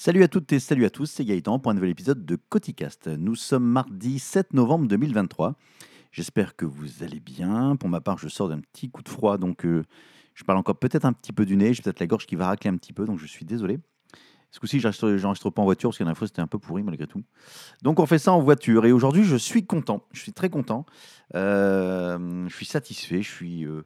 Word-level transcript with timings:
Salut 0.00 0.22
à 0.22 0.28
toutes 0.28 0.52
et 0.52 0.60
salut 0.60 0.84
à 0.84 0.90
tous, 0.90 1.06
c'est 1.06 1.24
Gaëtan 1.24 1.58
pour 1.58 1.72
un 1.72 1.74
nouvel 1.74 1.90
épisode 1.90 2.24
de 2.24 2.36
Coticast. 2.36 3.08
Nous 3.08 3.34
sommes 3.34 3.64
mardi 3.64 4.20
7 4.20 4.54
novembre 4.54 4.86
2023. 4.86 5.56
J'espère 6.12 6.54
que 6.54 6.64
vous 6.64 7.02
allez 7.02 7.18
bien. 7.18 7.74
Pour 7.74 7.88
ma 7.88 8.00
part, 8.00 8.16
je 8.16 8.28
sors 8.28 8.48
d'un 8.48 8.60
petit 8.60 8.92
coup 8.92 9.02
de 9.02 9.08
froid, 9.08 9.38
donc 9.38 9.66
euh, 9.66 9.82
je 10.34 10.44
parle 10.44 10.56
encore 10.56 10.78
peut-être 10.78 11.04
un 11.04 11.12
petit 11.12 11.32
peu 11.32 11.44
du 11.44 11.56
nez. 11.56 11.74
J'ai 11.74 11.82
peut-être 11.82 11.98
la 11.98 12.06
gorge 12.06 12.26
qui 12.26 12.36
va 12.36 12.46
racler 12.46 12.70
un 12.70 12.76
petit 12.76 12.92
peu, 12.92 13.06
donc 13.06 13.18
je 13.18 13.26
suis 13.26 13.44
désolé. 13.44 13.80
Ce 14.52 14.60
coup-ci, 14.60 14.78
j'enregistre 14.78 15.50
pas 15.50 15.62
en 15.62 15.64
voiture 15.64 15.90
parce 15.90 15.96
qu'il 15.96 16.06
y 16.06 16.08
en 16.08 16.12
a 16.12 16.14
fois 16.14 16.28
c'était 16.28 16.42
un 16.42 16.46
peu 16.46 16.60
pourri 16.60 16.84
malgré 16.84 17.08
tout. 17.08 17.24
Donc 17.82 17.98
on 17.98 18.06
fait 18.06 18.20
ça 18.20 18.32
en 18.32 18.40
voiture 18.40 18.86
et 18.86 18.92
aujourd'hui 18.92 19.24
je 19.24 19.34
suis 19.34 19.66
content, 19.66 20.04
je 20.12 20.20
suis 20.20 20.32
très 20.32 20.48
content, 20.48 20.86
Euh, 21.34 22.46
je 22.46 22.54
suis 22.54 22.66
satisfait, 22.66 23.20
je 23.20 23.28
suis 23.28 23.64
euh, 23.64 23.82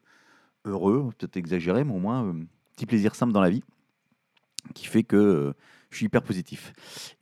heureux, 0.67 1.09
peut-être 1.17 1.39
exagéré, 1.39 1.85
mais 1.85 1.95
au 1.95 2.01
moins 2.01 2.35
petit 2.77 2.85
plaisir 2.85 3.15
simple 3.15 3.33
dans 3.33 3.41
la 3.41 3.49
vie 3.49 3.65
qui 4.75 4.87
fait 4.87 5.05
que 5.05 5.55
je 5.93 5.99
suis 5.99 6.07
hyper 6.07 6.23
positif 6.23 6.73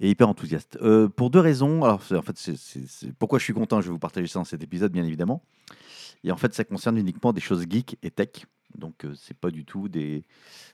et 0.00 0.08
hyper 0.10 0.28
enthousiaste. 0.28 0.78
Euh, 0.80 1.08
pour 1.08 1.30
deux 1.30 1.40
raisons. 1.40 1.84
Alors, 1.84 2.02
en 2.12 2.22
fait, 2.22 2.36
c'est, 2.36 3.12
pourquoi 3.18 3.38
je 3.38 3.44
suis 3.44 3.52
content, 3.52 3.80
je 3.80 3.86
vais 3.88 3.92
vous 3.92 3.98
partager 3.98 4.26
ça 4.26 4.38
dans 4.38 4.44
cet 4.44 4.62
épisode, 4.62 4.92
bien 4.92 5.04
évidemment. 5.04 5.42
Et 6.24 6.32
en 6.32 6.36
fait, 6.36 6.54
ça 6.54 6.64
concerne 6.64 6.98
uniquement 6.98 7.32
des 7.32 7.40
choses 7.40 7.64
geek 7.68 7.98
et 8.02 8.10
tech. 8.10 8.46
Donc, 8.76 9.04
euh, 9.04 9.14
c'est 9.14 9.36
pas 9.36 9.50
du 9.50 9.64
tout 9.64 9.88
des. 9.88 10.24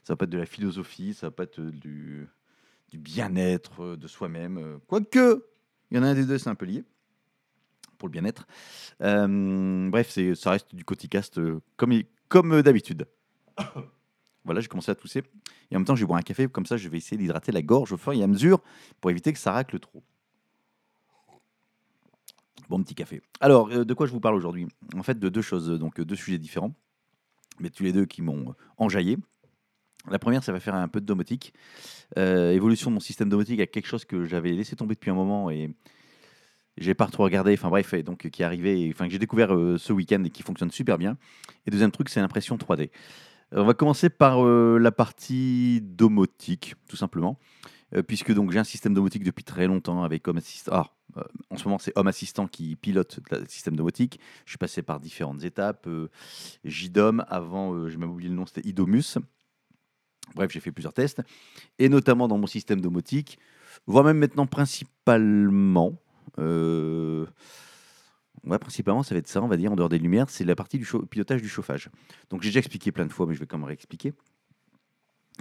Ça 0.03 0.13
va 0.13 0.17
pas 0.17 0.25
être 0.25 0.31
de 0.31 0.37
la 0.37 0.45
philosophie, 0.45 1.13
ça 1.13 1.27
va 1.27 1.31
pas 1.31 1.43
être 1.43 1.61
du, 1.61 2.29
bien-être 2.93 3.83
euh, 3.83 3.97
de 3.97 4.07
soi-même. 4.07 4.57
euh, 4.57 4.77
Quoique, 4.87 5.45
il 5.91 5.97
y 5.97 5.99
en 5.99 6.03
a 6.03 6.07
un 6.07 6.13
des 6.13 6.25
deux, 6.25 6.37
c'est 6.37 6.49
un 6.49 6.55
peu 6.55 6.65
lié 6.65 6.83
pour 7.97 8.07
le 8.07 8.11
bien-être. 8.11 8.45
Euh, 9.01 9.89
bref, 9.89 10.15
ça 10.35 10.51
reste 10.51 10.75
du 10.75 10.85
coticast 10.85 11.39
comme, 11.77 12.03
comme 12.29 12.61
d'habitude. 12.61 13.07
Voilà, 14.47 14.61
j'ai 14.61 14.69
commencé 14.69 14.89
à 14.89 14.95
tousser. 14.95 15.23
Et 15.69 15.75
en 15.75 15.79
même 15.79 15.85
temps, 15.85 15.95
je 15.95 16.01
vais 16.01 16.07
boire 16.07 16.17
un 16.19 16.23
café, 16.23 16.47
comme 16.47 16.65
ça, 16.65 16.77
je 16.77 16.87
vais 16.87 16.97
essayer 16.97 17.17
d'hydrater 17.17 17.51
la 17.51 17.61
gorge 17.61 17.91
au 17.91 17.97
fur 17.97 18.13
et 18.13 18.23
à 18.23 18.27
mesure 18.27 18.61
pour 19.01 19.11
éviter 19.11 19.33
que 19.33 19.39
ça 19.39 19.51
racle 19.51 19.77
trop. 19.77 20.01
Bon 22.69 22.81
petit 22.81 22.95
café. 22.95 23.21
Alors, 23.41 23.69
euh, 23.71 23.83
de 23.83 23.93
quoi 23.93 24.07
je 24.07 24.13
vous 24.13 24.21
parle 24.21 24.35
aujourd'hui? 24.35 24.67
En 24.95 25.03
fait, 25.03 25.19
de 25.19 25.27
deux 25.27 25.41
choses, 25.41 25.69
donc 25.69 25.99
euh, 25.99 26.05
deux 26.05 26.15
sujets 26.15 26.37
différents, 26.37 26.73
mais 27.59 27.69
tous 27.69 27.83
les 27.83 27.91
deux 27.91 28.05
qui 28.05 28.21
m'ont 28.21 28.51
euh, 28.51 28.53
enjaillé. 28.77 29.17
La 30.09 30.17
première, 30.17 30.45
ça 30.45 30.53
va 30.53 30.61
faire 30.61 30.75
un 30.75 30.87
peu 30.87 31.01
de 31.01 31.05
domotique. 31.05 31.53
Évolution 32.15 32.89
de 32.89 32.93
mon 32.93 33.01
système 33.01 33.27
domotique 33.27 33.59
à 33.59 33.67
quelque 33.67 33.87
chose 33.87 34.05
que 34.05 34.23
j'avais 34.23 34.51
laissé 34.51 34.77
tomber 34.77 34.95
depuis 34.95 35.11
un 35.11 35.15
moment 35.15 35.49
et 35.49 35.69
j'ai 36.77 36.93
pas 36.93 37.07
trop 37.07 37.23
regardé. 37.23 37.51
Enfin 37.51 37.67
bref, 37.67 37.93
donc 38.05 38.29
qui 38.29 38.41
est 38.41 38.45
arrivé, 38.45 38.89
enfin 38.93 39.07
que 39.07 39.11
j'ai 39.11 39.19
découvert 39.19 39.49
ce 39.49 39.91
week-end 39.91 40.23
et 40.23 40.29
qui 40.29 40.43
fonctionne 40.43 40.71
super 40.71 40.97
bien. 40.97 41.17
Et 41.65 41.71
deuxième 41.71 41.91
truc, 41.91 42.07
c'est 42.07 42.21
l'impression 42.21 42.55
3D. 42.55 42.89
On 43.51 43.63
va 43.63 43.73
commencer 43.73 44.09
par 44.09 44.45
euh, 44.45 44.77
la 44.77 44.91
partie 44.91 45.81
domotique, 45.81 46.75
tout 46.87 46.97
simplement, 46.97 47.39
Euh, 47.95 48.03
puisque 48.03 48.33
donc 48.33 48.51
j'ai 48.51 48.59
un 48.59 48.65
système 48.65 48.93
domotique 48.93 49.23
depuis 49.23 49.45
très 49.45 49.65
longtemps 49.65 50.03
avec 50.03 50.27
Home 50.27 50.35
Assistant. 50.35 50.87
Euh, 51.15 51.23
en 51.49 51.55
ce 51.55 51.63
moment, 51.63 51.79
c'est 51.79 51.97
Home 51.97 52.07
Assistant 52.07 52.45
qui 52.45 52.75
pilote 52.75 53.21
le 53.31 53.45
système 53.47 53.77
domotique. 53.77 54.19
Je 54.43 54.51
suis 54.51 54.57
passé 54.57 54.81
par 54.81 54.99
différentes 54.99 55.45
étapes. 55.45 55.87
JDOM, 56.65 57.23
avant, 57.29 57.87
j'ai 57.87 57.95
même 57.95 58.11
oublié 58.11 58.29
le 58.29 58.35
nom, 58.35 58.45
c'était 58.45 58.67
Idomus. 58.67 59.19
Bref, 60.35 60.51
j'ai 60.51 60.59
fait 60.59 60.73
plusieurs 60.73 60.91
tests, 60.91 61.21
et 61.79 61.87
notamment 61.87 62.27
dans 62.27 62.37
mon 62.37 62.47
système 62.47 62.81
domotique, 62.81 63.39
voire 63.85 64.03
même 64.03 64.17
maintenant 64.17 64.47
principalement. 64.47 65.93
Ouais, 68.43 68.59
principalement, 68.59 69.03
ça 69.03 69.15
va 69.15 69.19
être 69.19 69.27
ça, 69.27 69.41
on 69.41 69.47
va 69.47 69.57
dire, 69.57 69.71
en 69.71 69.75
dehors 69.75 69.89
des 69.89 69.99
lumières, 69.99 70.29
c'est 70.29 70.45
la 70.45 70.55
partie 70.55 70.77
du 70.77 70.87
pilotage 71.09 71.41
du 71.41 71.49
chauffage. 71.49 71.89
Donc 72.29 72.41
j'ai 72.41 72.49
déjà 72.49 72.59
expliqué 72.59 72.91
plein 72.91 73.05
de 73.05 73.11
fois, 73.11 73.25
mais 73.25 73.33
je 73.33 73.39
vais 73.39 73.45
quand 73.45 73.57
même 73.57 73.67
réexpliquer. 73.67 74.13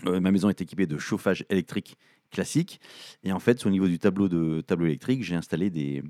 Euh, 0.06 0.20
ma 0.20 0.30
maison 0.30 0.48
est 0.48 0.61
équipée 0.61 0.86
de 0.86 0.98
chauffage 0.98 1.44
électrique 1.48 1.97
classique. 2.30 2.80
Et 3.22 3.33
en 3.33 3.39
fait, 3.39 3.64
au 3.64 3.70
niveau 3.70 3.86
du 3.86 3.98
tableau, 3.98 4.28
de, 4.28 4.61
tableau 4.61 4.86
électrique, 4.86 5.22
j'ai 5.22 5.36
installé 5.36 5.70
des, 5.70 6.02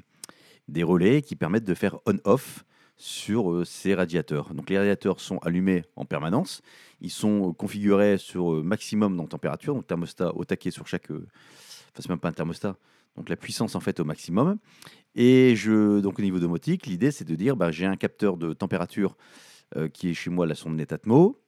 des 0.69 0.83
relais 0.83 1.23
qui 1.23 1.37
permettent 1.37 1.65
de 1.65 1.75
faire 1.75 1.99
on-off 2.07 2.65
sur 2.97 3.53
euh, 3.53 3.65
ces 3.65 3.95
radiateurs. 3.95 4.55
Donc 4.55 4.71
les 4.71 4.79
radiateurs 4.79 5.21
sont 5.21 5.39
allumés 5.39 5.85
en 5.97 6.05
permanence. 6.05 6.63
Ils 7.01 7.11
sont 7.11 7.51
euh, 7.51 7.53
configurés 7.53 8.17
sur 8.19 8.65
maximum 8.65 9.17
dans 9.17 9.27
température, 9.27 9.75
donc 9.75 9.87
thermostat 9.87 10.35
au 10.35 10.45
taquet 10.45 10.71
sur 10.71 10.87
chaque... 10.87 11.11
Enfin, 11.11 11.23
c'est 11.99 12.09
même 12.09 12.19
pas 12.19 12.29
un 12.29 12.33
thermostat. 12.33 12.77
Donc 13.17 13.29
la 13.29 13.37
puissance 13.37 13.75
en 13.75 13.81
fait 13.81 14.01
au 14.01 14.05
maximum. 14.05 14.59
Et 15.17 15.55
donc 16.03 16.19
au 16.19 16.23
niveau 16.23 16.39
domotique, 16.39 16.87
l'idée 16.87 17.11
c'est 17.11 17.25
de 17.25 17.35
dire 17.35 17.57
bah, 17.57 17.71
j'ai 17.71 17.87
un 17.87 17.97
capteur 17.97 18.37
de 18.37 18.53
température 18.53 19.17
euh, 19.75 19.89
qui 19.89 20.11
est 20.11 20.15
chez 20.15 20.31
moi 20.31 20.47
la 20.47 20.55
sonde 20.55 20.77
Netatmo. 20.77 21.41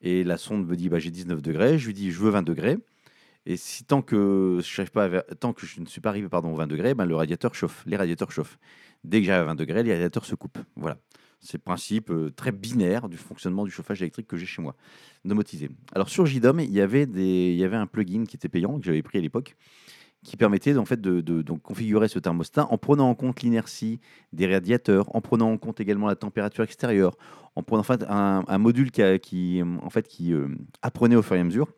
Et 0.00 0.22
la 0.22 0.36
sonde 0.36 0.66
me 0.66 0.76
dit 0.76 0.88
bah, 0.88 1.00
j'ai 1.00 1.10
19 1.10 1.42
degrés. 1.42 1.76
Je 1.76 1.86
lui 1.88 1.94
dis 1.94 2.12
je 2.12 2.20
veux 2.20 2.30
20 2.30 2.42
degrés. 2.42 2.78
Et 3.44 3.56
si 3.56 3.84
tant 3.84 4.00
que 4.02 4.60
je, 4.60 5.80
ne 5.80 5.86
suis 5.86 6.00
pas 6.00 6.08
arrivé 6.08 6.28
pardon, 6.28 6.52
aux 6.52 6.56
20 6.56 6.68
degrés, 6.68 6.94
ben, 6.94 7.04
le 7.04 7.16
radiateur 7.16 7.54
chauffe. 7.54 7.82
Les 7.86 7.96
radiateurs 7.96 8.30
chauffent. 8.30 8.58
Dès 9.04 9.20
que 9.20 9.26
j'arrive 9.26 9.42
à 9.42 9.46
20 9.46 9.54
degrés, 9.56 9.82
les 9.82 9.92
radiateurs 9.92 10.24
se 10.24 10.36
coupent. 10.36 10.58
Voilà. 10.76 10.98
C'est 11.40 11.58
le 11.58 11.62
principe 11.62 12.10
euh, 12.10 12.32
très 12.34 12.50
binaire 12.50 13.08
du 13.08 13.16
fonctionnement 13.16 13.64
du 13.64 13.70
chauffage 13.70 14.02
électrique 14.02 14.26
que 14.26 14.36
j'ai 14.36 14.46
chez 14.46 14.62
moi, 14.62 14.74
domotisé. 15.24 15.68
Alors 15.92 16.08
sur 16.08 16.26
JDOM, 16.26 16.60
il 16.60 16.72
y 16.72 16.80
avait 16.80 17.76
un 17.76 17.86
plugin 17.86 18.24
qui 18.24 18.36
était 18.36 18.48
payant, 18.48 18.78
que 18.78 18.84
j'avais 18.84 19.02
pris 19.02 19.18
à 19.18 19.20
l'époque, 19.20 19.56
qui 20.26 20.36
permettait 20.36 20.76
en 20.76 20.84
fait 20.84 21.00
de, 21.00 21.42
configurer 21.62 22.08
ce 22.08 22.18
thermostat 22.18 22.66
en 22.70 22.78
prenant 22.78 23.08
en 23.08 23.14
compte 23.14 23.42
l'inertie 23.42 24.00
des 24.32 24.52
radiateurs, 24.52 25.14
en 25.14 25.20
prenant 25.20 25.52
en 25.52 25.56
compte 25.56 25.80
également 25.80 26.08
la 26.08 26.16
température 26.16 26.64
extérieure, 26.64 27.16
en 27.54 27.62
prenant 27.62 27.80
en 27.80 27.84
fait 27.84 28.04
un, 28.08 28.58
module 28.58 28.90
qui 28.90 29.62
euh, 29.62 30.48
apprenait 30.82 31.14
au 31.14 31.22
fur 31.22 31.36
et 31.36 31.40
à 31.40 31.44
mesure, 31.44 31.68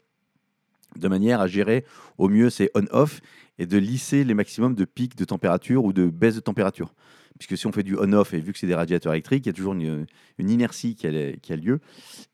de 0.97 1.09
manière 1.09 1.43
à 1.43 1.47
gérer 1.47 1.85
au 2.17 2.31
mieux 2.31 2.49
ces 2.49 2.71
on-off 2.75 3.21
et 3.59 3.67
de 3.67 3.77
lisser 3.77 4.25
les 4.25 4.35
maximums 4.35 4.75
de 4.75 4.87
pics 4.87 5.15
de 5.15 5.27
température 5.27 5.85
ou 5.85 5.93
de 5.93 6.07
baisse 6.07 6.37
de 6.37 6.41
température. 6.41 6.95
Puisque 7.39 7.57
si 7.57 7.67
on 7.67 7.73
fait 7.73 7.83
du 7.83 7.97
on-off, 7.97 8.35
et 8.35 8.41
vu 8.41 8.53
que 8.53 8.59
c'est 8.59 8.67
des 8.67 8.75
radiateurs 8.75 9.13
électriques, 9.13 9.47
il 9.47 9.49
y 9.49 9.51
a 9.51 9.53
toujours 9.53 9.75
une, 9.75 10.07
inertie 10.39 10.95
qui 10.95 11.07
a, 11.07 11.57
lieu, 11.57 11.81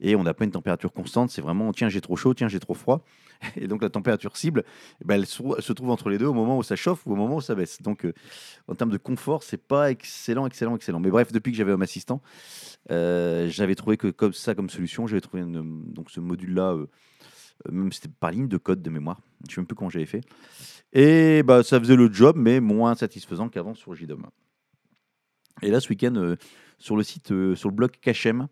et 0.01 0.17
on 0.17 0.23
n'a 0.23 0.35
pas 0.35 0.45
une 0.45 0.51
température 0.51 0.93
constante, 0.93 1.31
c'est 1.31 1.43
vraiment 1.43 1.73
tiens 1.73 1.89
j'ai 1.89 2.01
trop 2.01 2.17
chaud, 2.17 2.35
tiens 2.35 2.49
j'ai 2.49 2.61
trop 2.61 2.75
froid. 2.75 3.05
Et 3.57 3.67
donc 3.67 3.83
la 3.83 3.91
température 3.91 4.37
cible, 4.37 4.65
eh 5.03 5.05
ben, 5.05 5.17
elle, 5.17 5.27
se, 5.27 5.73
trouve 5.73 5.91
entre 5.91 6.09
les 6.09 6.19
deux 6.19 6.27
au 6.27 6.33
moment 6.33 6.57
où 6.57 6.63
ça 6.63 6.77
chauffe 6.77 7.05
ou 7.05 7.13
au 7.13 7.17
moment 7.17 7.37
où 7.37 7.41
ça 7.41 7.55
baisse. 7.55 7.83
Donc 7.83 8.07
euh, 8.07 8.15
en 8.69 8.75
termes 8.75 8.93
de 8.93 8.97
confort, 8.97 9.43
c'est 9.43 9.59
pas 9.59 9.91
excellent, 9.91 10.47
excellent, 10.47 10.77
excellent. 10.77 11.01
Mais 11.01 11.11
bref, 11.11 11.33
depuis 11.33 11.51
que 11.51 11.59
j'avais 11.59 11.73
Home 11.73 11.83
Assistant, 11.83 12.23
euh, 12.91 13.49
j'avais 13.49 13.75
trouvé 13.75 13.97
que 13.97 14.09
comme 14.09 14.33
ça 14.33 14.55
comme 14.55 14.71
solution, 14.71 15.07
j'avais 15.07 15.21
trouvé 15.21 15.43
donc 15.47 16.11
ce 16.11 16.21
module-là, 16.21 16.73
euh, 16.73 16.87
euh, 17.69 17.73
même 17.73 17.93
c'était 17.93 18.09
par 18.09 18.31
ligne 18.31 18.49
de 18.49 18.57
code 18.57 18.83
de 18.83 18.91
mémoire, 18.91 19.21
je 19.43 19.47
ne 19.47 19.55
sais 19.55 19.61
même 19.61 19.67
plus 19.67 19.75
comment 19.75 19.91
j'avais 19.91 20.07
fait. 20.07 20.21
Et 20.93 21.43
bah, 21.43 21.63
ça 21.63 21.81
faisait 21.81 21.97
le 21.97 22.13
job, 22.13 22.37
mais 22.39 22.61
moins 22.61 22.95
satisfaisant 22.95 23.49
qu'avant 23.49 23.75
sur 23.75 23.95
JDOM. 23.95 24.27
Et 25.63 25.71
là, 25.71 25.81
ce 25.81 25.89
week-end, 25.89 26.15
euh, 26.17 26.37
sur 26.79 26.97
le 26.97 27.03
site, 27.03 27.33
euh, 27.33 27.55
sur 27.55 27.69
le 27.69 27.75
blog 27.75 27.93
Cachem, 28.01 28.49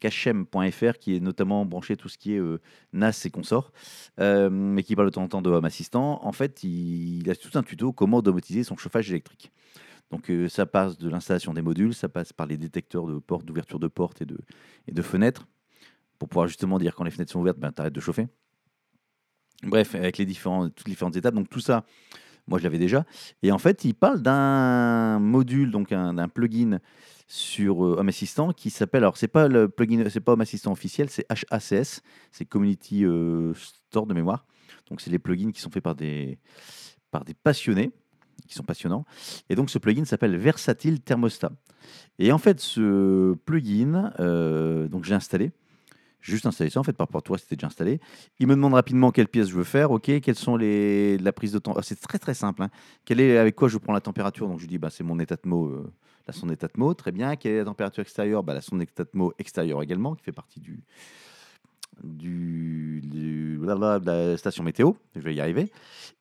cachem.fr, 0.00 0.98
qui 0.98 1.16
est 1.16 1.20
notamment 1.20 1.64
branché 1.64 1.96
tout 1.96 2.08
ce 2.08 2.18
qui 2.18 2.34
est 2.34 2.38
euh, 2.38 2.60
NAS 2.92 3.22
et 3.24 3.30
consorts, 3.30 3.72
mais 4.18 4.82
qui 4.82 4.96
parle 4.96 5.08
de 5.08 5.14
temps 5.14 5.22
en 5.22 5.28
temps 5.28 5.42
de 5.42 5.50
Home 5.50 5.64
Assistant, 5.64 6.24
en 6.24 6.32
fait, 6.32 6.64
il, 6.64 7.20
il 7.22 7.30
a 7.30 7.36
tout 7.36 7.56
un 7.56 7.62
tuto 7.62 7.92
comment 7.92 8.18
automatiser 8.18 8.64
son 8.64 8.76
chauffage 8.76 9.10
électrique. 9.10 9.52
Donc 10.10 10.30
ça 10.50 10.66
passe 10.66 10.98
de 10.98 11.08
l'installation 11.08 11.54
des 11.54 11.62
modules, 11.62 11.94
ça 11.94 12.06
passe 12.08 12.34
par 12.34 12.46
les 12.46 12.58
détecteurs 12.58 13.06
de 13.06 13.18
portes, 13.18 13.46
d'ouverture 13.46 13.78
de 13.78 13.88
portes 13.88 14.20
et 14.20 14.26
de, 14.26 14.36
et 14.86 14.92
de 14.92 15.00
fenêtres, 15.00 15.46
pour 16.18 16.28
pouvoir 16.28 16.48
justement 16.48 16.78
dire 16.78 16.94
quand 16.94 17.04
les 17.04 17.10
fenêtres 17.10 17.32
sont 17.32 17.40
ouvertes, 17.40 17.58
ben, 17.58 17.72
t'arrêtes 17.72 17.94
de 17.94 18.00
chauffer. 18.00 18.28
Bref, 19.62 19.94
avec 19.94 20.18
les 20.18 20.26
différents, 20.26 20.68
toutes 20.68 20.86
les 20.86 20.92
différentes 20.92 21.16
étapes. 21.16 21.34
Donc 21.34 21.48
tout 21.48 21.60
ça, 21.60 21.84
moi 22.46 22.58
je 22.58 22.64
l'avais 22.64 22.78
déjà. 22.78 23.04
Et 23.42 23.52
en 23.52 23.58
fait, 23.58 23.84
il 23.84 23.94
parle 23.94 24.22
d'un 24.22 25.18
module, 25.18 25.70
donc 25.70 25.92
un, 25.92 26.14
d'un 26.14 26.28
plugin 26.28 26.78
sur 27.26 27.84
euh, 27.84 27.96
Home 27.98 28.08
Assistant 28.08 28.52
qui 28.52 28.70
s'appelle, 28.70 29.04
alors 29.04 29.16
c'est 29.16 29.28
pas 29.28 29.48
le 29.48 29.68
plugin, 29.68 30.04
c'est 30.10 30.20
pas 30.20 30.32
Home 30.32 30.42
Assistant 30.42 30.72
officiel, 30.72 31.08
c'est 31.08 31.24
HACS, 31.30 32.02
c'est 32.30 32.44
Community 32.44 33.04
euh, 33.04 33.54
Store 33.54 34.06
de 34.06 34.14
mémoire. 34.14 34.46
Donc 34.90 35.00
c'est 35.00 35.10
les 35.10 35.18
plugins 35.18 35.50
qui 35.50 35.60
sont 35.60 35.70
faits 35.70 35.82
par 35.82 35.94
des, 35.94 36.38
par 37.10 37.24
des 37.24 37.34
passionnés, 37.34 37.90
qui 38.46 38.54
sont 38.54 38.64
passionnants. 38.64 39.04
Et 39.48 39.54
donc 39.54 39.70
ce 39.70 39.78
plugin 39.78 40.04
s'appelle 40.04 40.36
Versatile 40.36 41.00
Thermostat. 41.00 41.52
Et 42.18 42.32
en 42.32 42.38
fait, 42.38 42.60
ce 42.60 43.34
plugin, 43.46 44.12
euh, 44.20 44.88
donc 44.88 45.04
j'ai 45.04 45.14
installé. 45.14 45.52
Juste 46.22 46.46
installé 46.46 46.70
ça, 46.70 46.78
en 46.80 46.84
fait, 46.84 46.92
par 46.92 47.08
rapport 47.08 47.18
à 47.18 47.22
toi, 47.22 47.36
c'était 47.36 47.56
déjà 47.56 47.66
installé. 47.66 48.00
Il 48.38 48.46
me 48.46 48.54
demande 48.54 48.74
rapidement 48.74 49.10
quelle 49.10 49.26
pièce 49.28 49.48
je 49.48 49.54
veux 49.54 49.64
faire, 49.64 49.90
ok, 49.90 50.20
quelles 50.20 50.36
sont 50.36 50.56
les 50.56 51.18
la 51.18 51.32
prise 51.32 51.52
de 51.52 51.58
temps. 51.58 51.74
Ah, 51.76 51.82
c'est 51.82 52.00
très 52.00 52.18
très 52.20 52.32
simple. 52.34 52.62
hein. 52.62 52.70
Quelle 53.04 53.20
est 53.20 53.36
avec 53.38 53.56
quoi 53.56 53.68
je 53.68 53.76
prends 53.76 53.92
la 53.92 54.00
température? 54.00 54.46
Donc 54.46 54.58
je 54.58 54.62
lui 54.62 54.68
dis, 54.68 54.78
bah, 54.78 54.88
c'est 54.88 55.02
mon 55.02 55.18
Etatmo, 55.18 55.66
euh, 55.66 55.92
la 56.28 56.32
sonde 56.32 56.52
Etatmo, 56.52 56.94
très 56.94 57.10
bien. 57.10 57.34
Quelle 57.34 57.52
est 57.52 57.58
la 57.58 57.64
température 57.64 58.02
extérieure? 58.02 58.44
Bah, 58.44 58.54
La 58.54 58.60
sonde 58.60 58.80
Etatmo 58.82 59.32
extérieure 59.38 59.82
également, 59.82 60.14
qui 60.14 60.22
fait 60.22 60.32
partie 60.32 60.60
du 60.60 60.84
du, 62.02 63.00
du- 63.04 63.58
de 63.58 64.06
la 64.06 64.36
station 64.36 64.64
météo. 64.64 64.92
Je 65.14 65.20
vais 65.20 65.34
y 65.34 65.40
arriver. 65.40 65.70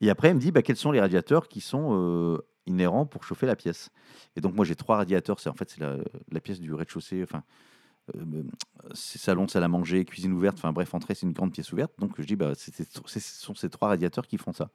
Et 0.01 0.09
après, 0.09 0.29
il 0.29 0.35
me 0.35 0.39
dit, 0.39 0.51
bah, 0.51 0.61
quels 0.61 0.75
sont 0.75 0.91
les 0.91 0.99
radiateurs 0.99 1.47
qui 1.47 1.61
sont 1.61 1.89
euh, 1.93 2.37
inhérents 2.67 3.05
pour 3.05 3.23
chauffer 3.23 3.45
la 3.45 3.55
pièce? 3.55 3.89
Et 4.35 4.41
donc 4.41 4.55
moi 4.55 4.65
j'ai 4.65 4.75
trois 4.75 4.97
radiateurs. 4.97 5.39
C'est 5.39 5.49
en 5.49 5.53
fait 5.53 5.69
c'est 5.69 5.79
la, 5.81 5.97
la 6.31 6.39
pièce 6.39 6.59
du 6.59 6.73
rez-de-chaussée. 6.73 7.21
Enfin 7.23 7.43
salon, 8.93 9.47
salle 9.47 9.63
à 9.63 9.67
manger, 9.67 10.05
cuisine 10.05 10.33
ouverte, 10.33 10.57
enfin 10.57 10.71
bref, 10.71 10.93
entrée, 10.93 11.15
c'est 11.15 11.25
une 11.25 11.33
grande 11.33 11.51
pièce 11.51 11.71
ouverte. 11.71 11.93
Donc 11.99 12.13
je 12.17 12.25
dis, 12.25 12.35
bah, 12.35 12.53
ce 12.55 13.19
sont 13.19 13.55
ces 13.55 13.69
trois 13.69 13.89
radiateurs 13.89 14.27
qui 14.27 14.37
font 14.37 14.53
ça. 14.53 14.69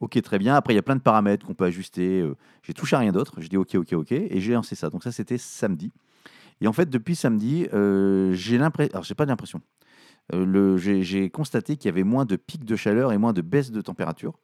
Ok, 0.00 0.20
très 0.20 0.38
bien. 0.38 0.54
Après, 0.54 0.74
il 0.74 0.76
y 0.76 0.78
a 0.78 0.82
plein 0.82 0.96
de 0.96 1.00
paramètres 1.00 1.46
qu'on 1.46 1.54
peut 1.54 1.64
ajuster. 1.64 2.20
euh, 2.20 2.36
j'ai 2.62 2.74
touché 2.74 2.96
à 2.96 2.98
rien 2.98 3.12
d'autre. 3.12 3.40
J'ai 3.40 3.48
dit 3.48 3.56
ok, 3.56 3.76
ok, 3.76 3.94
ok. 3.94 4.12
Et 4.12 4.40
j'ai 4.40 4.52
lancé 4.52 4.74
ça. 4.74 4.90
Donc 4.90 5.02
ça, 5.02 5.10
c'était 5.10 5.38
samedi. 5.38 5.90
Et 6.60 6.66
en 6.66 6.72
fait, 6.74 6.90
depuis 6.90 7.16
samedi, 7.16 7.66
euh, 7.72 8.32
j'ai 8.34 8.58
l'impression. 8.58 8.92
Alors, 8.92 9.04
j'ai 9.04 9.14
pas 9.14 9.24
l'impression. 9.24 9.62
Euh, 10.34 10.76
j'ai 10.76 11.30
constaté 11.30 11.76
qu'il 11.76 11.86
y 11.88 11.92
avait 11.92 12.04
moins 12.04 12.26
de 12.26 12.36
pics 12.36 12.64
de 12.64 12.76
chaleur 12.76 13.12
et 13.12 13.18
moins 13.18 13.32
de 13.32 13.40
baisse 13.40 13.70
de 13.70 13.80
température. 13.80 14.38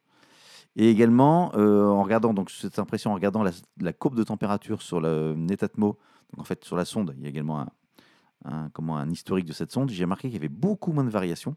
Et 0.75 0.89
également, 0.89 1.51
euh, 1.55 1.85
en 1.85 2.01
regardant 2.03 2.33
donc 2.33 2.49
cette 2.49 2.79
impression, 2.79 3.11
en 3.11 3.15
regardant 3.15 3.43
la, 3.43 3.51
la 3.79 3.93
courbe 3.93 4.15
de 4.15 4.23
température 4.23 4.81
sur 4.81 5.01
le 5.01 5.35
Netatmo, 5.35 5.99
donc 6.31 6.39
en 6.39 6.43
fait 6.43 6.63
sur 6.63 6.75
la 6.75 6.85
sonde, 6.85 7.13
il 7.17 7.23
y 7.23 7.25
a 7.27 7.29
également 7.29 7.59
un, 7.59 7.69
un- 8.45 8.69
comment, 8.69 8.97
un 8.97 9.09
historique 9.09 9.45
de 9.45 9.53
cette 9.53 9.71
sonde, 9.71 9.89
j'ai 9.89 10.03
remarqué 10.03 10.27
qu'il 10.27 10.35
y 10.35 10.39
avait 10.39 10.49
beaucoup 10.49 10.91
moins 10.91 11.03
de 11.03 11.09
variations, 11.09 11.55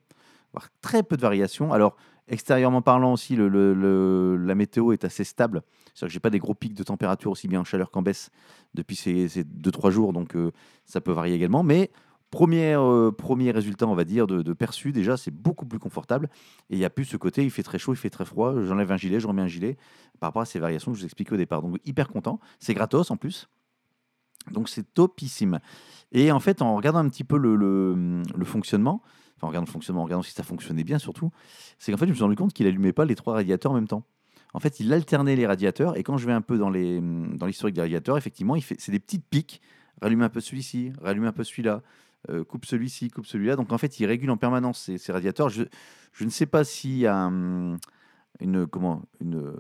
voire 0.53 0.69
très 0.81 1.03
peu 1.03 1.17
de 1.17 1.23
variations. 1.23 1.73
Alors, 1.73 1.97
extérieurement 2.29 2.83
parlant 2.83 3.12
aussi, 3.12 3.37
la 3.37 4.55
météo 4.55 4.93
est 4.93 5.05
assez 5.05 5.25
stable. 5.25 5.62
C'est-à-dire 5.94 6.09
que 6.09 6.12
j'ai 6.12 6.21
pas 6.21 6.31
des 6.31 6.38
gros 6.38 6.55
pics 6.55 6.75
de 6.75 6.83
température 6.83 7.31
aussi 7.31 7.49
bien 7.49 7.61
en 7.61 7.65
chaleur 7.65 7.91
qu'en 7.91 8.03
baisse 8.03 8.31
depuis 8.75 8.97
ces 8.97 9.27
2-3 9.44 9.91
jours, 9.91 10.12
donc 10.12 10.37
euh, 10.37 10.50
ça 10.85 11.00
peut 11.00 11.12
varier 11.12 11.35
également. 11.35 11.62
Mais 11.62 11.91
premier, 12.31 12.75
euh, 12.75 13.11
premier 13.12 13.50
résultat, 13.50 13.87
on 13.87 13.94
va 13.94 14.05
dire, 14.05 14.27
de, 14.27 14.43
de 14.43 14.53
perçu, 14.53 14.93
déjà, 14.93 15.17
c'est 15.17 15.31
beaucoup 15.31 15.65
plus 15.67 15.79
confortable. 15.79 16.29
Et 16.71 16.75
il 16.75 16.79
n'y 16.79 16.85
a 16.85 16.91
plus 16.91 17.05
ce 17.05 17.17
côté, 17.17 17.44
il 17.44 17.50
fait 17.50 17.62
très 17.62 17.79
chaud, 17.79 17.94
il 17.94 17.97
fait 17.97 18.11
très 18.11 18.25
froid, 18.25 18.55
j'enlève 18.65 18.91
un 18.93 18.97
gilet, 18.97 19.21
je 19.21 19.27
remets 19.27 19.43
un 19.43 19.47
gilet, 19.47 19.77
par 20.21 20.29
rapport 20.29 20.43
à 20.43 20.47
ces 20.47 20.59
variations 20.59 20.91
que 20.93 20.97
je 20.97 21.03
vous 21.03 21.06
expliquais 21.06 21.32
au 21.32 21.39
départ. 21.39 21.62
Donc 21.62 21.79
hyper 21.85 22.09
content, 22.09 22.41
c'est 22.59 22.75
gratos 22.75 23.11
en 23.11 23.17
plus. 23.17 23.49
Donc 24.50 24.69
c'est 24.69 24.94
topissime. 24.94 25.60
Et 26.12 26.31
en 26.31 26.40
fait, 26.40 26.62
en 26.62 26.76
regardant 26.76 27.00
un 27.00 27.08
petit 27.08 27.25
peu 27.25 27.37
le, 27.37 28.22
fonctionnement, 28.44 29.02
en 29.43 29.48
regardant 29.48 29.66
le 29.66 29.72
fonctionnement, 29.72 30.02
en 30.02 30.04
regardant 30.04 30.22
si 30.22 30.32
ça 30.32 30.43
fonctionnait 30.43 30.84
bien 30.84 30.98
surtout, 30.98 31.31
c'est 31.78 31.93
qu'en 31.93 31.98
fait, 31.98 32.06
je 32.06 32.10
me 32.10 32.14
suis 32.14 32.25
rendu 32.25 32.37
compte 32.37 32.52
qu'il 32.52 32.66
allumait 32.66 32.93
pas 32.93 33.04
les 33.04 33.14
trois 33.14 33.34
radiateurs 33.34 33.72
en 33.72 33.75
même 33.75 33.88
temps. 33.88 34.04
En 34.54 34.60
fait, 34.60 34.81
il 34.81 34.93
alternait 34.93 35.37
les 35.37 35.46
radiateurs, 35.46 35.96
et 35.98 36.02
quand 36.02 36.16
je 36.16 36.26
vais 36.26 36.32
un 36.32 36.40
peu 36.40 36.56
dans 36.56 36.70
les 36.70 37.00
dans 37.00 37.46
l'historique 37.46 37.75
des 37.75 37.82
radiateurs, 37.82 38.16
effectivement, 38.16 38.56
c'est 38.78 38.93
des 38.93 39.00
petites 39.00 39.26
piques. 39.28 39.60
Rallume 40.00 40.22
un 40.22 40.28
peu 40.28 40.40
celui-ci, 40.40 40.93
rallume 41.02 41.25
un 41.25 41.32
peu 41.32 41.43
celui-là, 41.43 41.82
euh, 42.28 42.44
coupe 42.44 42.66
celui-ci, 42.66 43.10
coupe 43.10 43.26
celui-là. 43.26 43.56
Donc 43.56 43.72
en 43.72 43.78
fait, 43.78 43.98
il 43.98 44.06
régule 44.06 44.31
en 44.31 44.37
permanence 44.37 44.78
ces, 44.78 44.98
ces 44.98 45.12
radiateurs. 45.12 45.48
Je, 45.48 45.64
je 46.12 46.25
ne 46.25 46.31
sais 46.31 46.46
pas 46.46 46.64
s'il 46.64 46.98
y 46.98 47.06
a 47.06 47.16
un, 47.16 47.76
une, 48.40 48.66
comment, 48.66 49.02
une, 49.20 49.54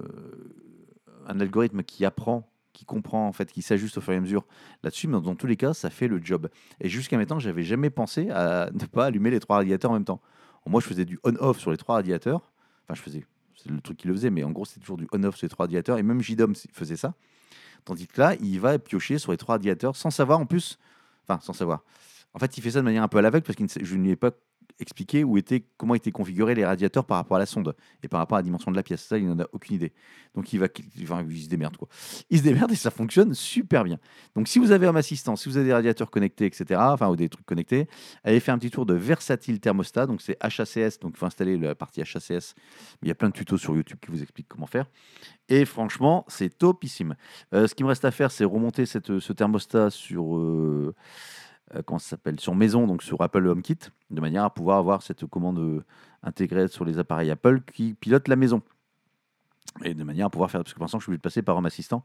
un 1.26 1.40
algorithme 1.40 1.82
qui 1.82 2.04
apprend, 2.04 2.48
qui 2.76 2.84
comprend, 2.84 3.26
en 3.26 3.32
fait, 3.32 3.50
qui 3.50 3.62
s'ajuste 3.62 3.96
au 3.96 4.00
fur 4.02 4.12
et 4.12 4.16
à 4.16 4.20
mesure 4.20 4.44
là-dessus, 4.82 5.08
mais 5.08 5.18
dans 5.18 5.34
tous 5.34 5.46
les 5.46 5.56
cas, 5.56 5.72
ça 5.72 5.88
fait 5.88 6.08
le 6.08 6.20
job. 6.22 6.50
Et 6.80 6.90
jusqu'à 6.90 7.16
maintenant, 7.16 7.38
j'avais 7.38 7.62
jamais 7.62 7.88
pensé 7.88 8.28
à 8.30 8.68
ne 8.74 8.84
pas 8.84 9.06
allumer 9.06 9.30
les 9.30 9.40
trois 9.40 9.56
radiateurs 9.56 9.90
en 9.90 9.94
même 9.94 10.04
temps. 10.04 10.20
Moi, 10.66 10.80
je 10.80 10.86
faisais 10.86 11.04
du 11.04 11.18
on-off 11.24 11.58
sur 11.58 11.70
les 11.70 11.78
trois 11.78 11.94
radiateurs. 11.94 12.52
Enfin, 12.84 12.94
je 12.94 13.00
faisais, 13.00 13.24
c'est 13.56 13.70
le 13.70 13.80
truc 13.80 13.96
qui 13.96 14.08
le 14.08 14.14
faisait, 14.14 14.30
mais 14.30 14.44
en 14.44 14.50
gros, 14.50 14.66
c'était 14.66 14.80
toujours 14.80 14.98
du 14.98 15.06
on-off 15.12 15.36
sur 15.36 15.46
les 15.46 15.48
trois 15.48 15.64
radiateurs. 15.64 15.96
Et 15.96 16.02
même 16.02 16.20
JDOM 16.20 16.54
faisait 16.72 16.96
ça. 16.96 17.14
Tandis 17.84 18.08
que 18.08 18.20
là, 18.20 18.34
il 18.40 18.60
va 18.60 18.78
piocher 18.78 19.18
sur 19.18 19.32
les 19.32 19.38
trois 19.38 19.54
radiateurs 19.54 19.96
sans 19.96 20.10
savoir 20.10 20.38
en 20.38 20.44
plus, 20.44 20.78
enfin, 21.26 21.40
sans 21.40 21.54
savoir. 21.54 21.82
En 22.34 22.38
fait, 22.38 22.58
il 22.58 22.60
fait 22.60 22.72
ça 22.72 22.80
de 22.80 22.84
manière 22.84 23.02
un 23.02 23.08
peu 23.08 23.18
à 23.18 23.22
l'aveugle 23.22 23.46
parce 23.46 23.56
que 23.56 23.64
je 23.84 23.96
ne 23.96 24.02
lui 24.02 24.10
ai 24.10 24.16
pas 24.16 24.32
expliqué 24.78 25.24
où 25.24 25.38
était, 25.38 25.64
comment 25.76 25.94
étaient 25.94 26.12
configurés 26.12 26.54
les 26.54 26.64
radiateurs 26.64 27.04
par 27.04 27.16
rapport 27.16 27.36
à 27.36 27.40
la 27.40 27.46
sonde 27.46 27.74
et 28.02 28.08
par 28.08 28.18
rapport 28.18 28.36
à 28.36 28.40
la 28.40 28.44
dimension 28.44 28.70
de 28.70 28.76
la 28.76 28.82
pièce. 28.82 29.02
Ça, 29.02 29.18
il 29.18 29.26
n'en 29.26 29.38
a 29.38 29.46
aucune 29.52 29.76
idée. 29.76 29.92
Donc, 30.34 30.52
il, 30.52 30.60
va, 30.60 30.66
il 30.96 31.42
se 31.42 31.48
démerde. 31.48 31.76
Quoi. 31.76 31.88
Il 32.30 32.38
se 32.38 32.42
démerde 32.42 32.72
et 32.72 32.76
ça 32.76 32.90
fonctionne 32.90 33.34
super 33.34 33.84
bien. 33.84 33.98
Donc, 34.34 34.48
si 34.48 34.58
vous 34.58 34.70
avez 34.70 34.86
un 34.86 34.96
assistant, 34.96 35.36
si 35.36 35.48
vous 35.48 35.56
avez 35.56 35.66
des 35.66 35.72
radiateurs 35.72 36.10
connectés, 36.10 36.46
etc., 36.46 36.80
enfin, 36.82 37.08
ou 37.08 37.16
des 37.16 37.28
trucs 37.28 37.46
connectés, 37.46 37.88
allez 38.22 38.40
faire 38.40 38.54
un 38.54 38.58
petit 38.58 38.70
tour 38.70 38.86
de 38.86 38.94
Versatile 38.94 39.60
Thermostat. 39.60 40.06
Donc, 40.06 40.20
c'est 40.20 40.36
HACS. 40.40 40.98
Donc, 41.00 41.12
il 41.14 41.18
faut 41.18 41.26
installer 41.26 41.56
la 41.56 41.74
partie 41.74 42.02
HACS. 42.02 42.54
Il 43.02 43.08
y 43.08 43.10
a 43.10 43.14
plein 43.14 43.28
de 43.28 43.34
tutos 43.34 43.58
sur 43.58 43.74
YouTube 43.74 43.98
qui 44.00 44.10
vous 44.10 44.22
expliquent 44.22 44.48
comment 44.48 44.66
faire. 44.66 44.90
Et 45.48 45.64
franchement, 45.64 46.24
c'est 46.28 46.58
topissime. 46.58 47.16
Euh, 47.54 47.66
ce 47.66 47.74
qui 47.74 47.82
me 47.82 47.88
reste 47.88 48.04
à 48.04 48.10
faire, 48.10 48.30
c'est 48.30 48.44
remonter 48.44 48.84
cette, 48.84 49.18
ce 49.18 49.32
thermostat 49.32 49.90
sur. 49.90 50.36
Euh, 50.36 50.94
comment 51.84 51.98
ça 51.98 52.10
s'appelle 52.10 52.40
Sur 52.40 52.54
maison, 52.54 52.86
donc 52.86 53.02
sur 53.02 53.20
Apple 53.22 53.46
HomeKit, 53.46 53.78
de 54.10 54.20
manière 54.20 54.44
à 54.44 54.50
pouvoir 54.50 54.78
avoir 54.78 55.02
cette 55.02 55.26
commande 55.26 55.58
euh, 55.58 55.84
intégrée 56.22 56.68
sur 56.68 56.84
les 56.84 56.98
appareils 56.98 57.30
Apple 57.30 57.60
qui 57.72 57.94
pilotent 57.94 58.28
la 58.28 58.36
maison. 58.36 58.62
Et 59.84 59.94
de 59.94 60.04
manière 60.04 60.26
à 60.26 60.30
pouvoir 60.30 60.50
faire. 60.50 60.62
Parce 60.62 60.72
que 60.72 60.78
pour 60.78 60.84
l'instant, 60.84 60.98
je 60.98 61.04
suis 61.04 61.10
obligé 61.10 61.18
de 61.18 61.22
passer 61.22 61.42
par 61.42 61.56
Home 61.56 61.66
Assistant, 61.66 62.04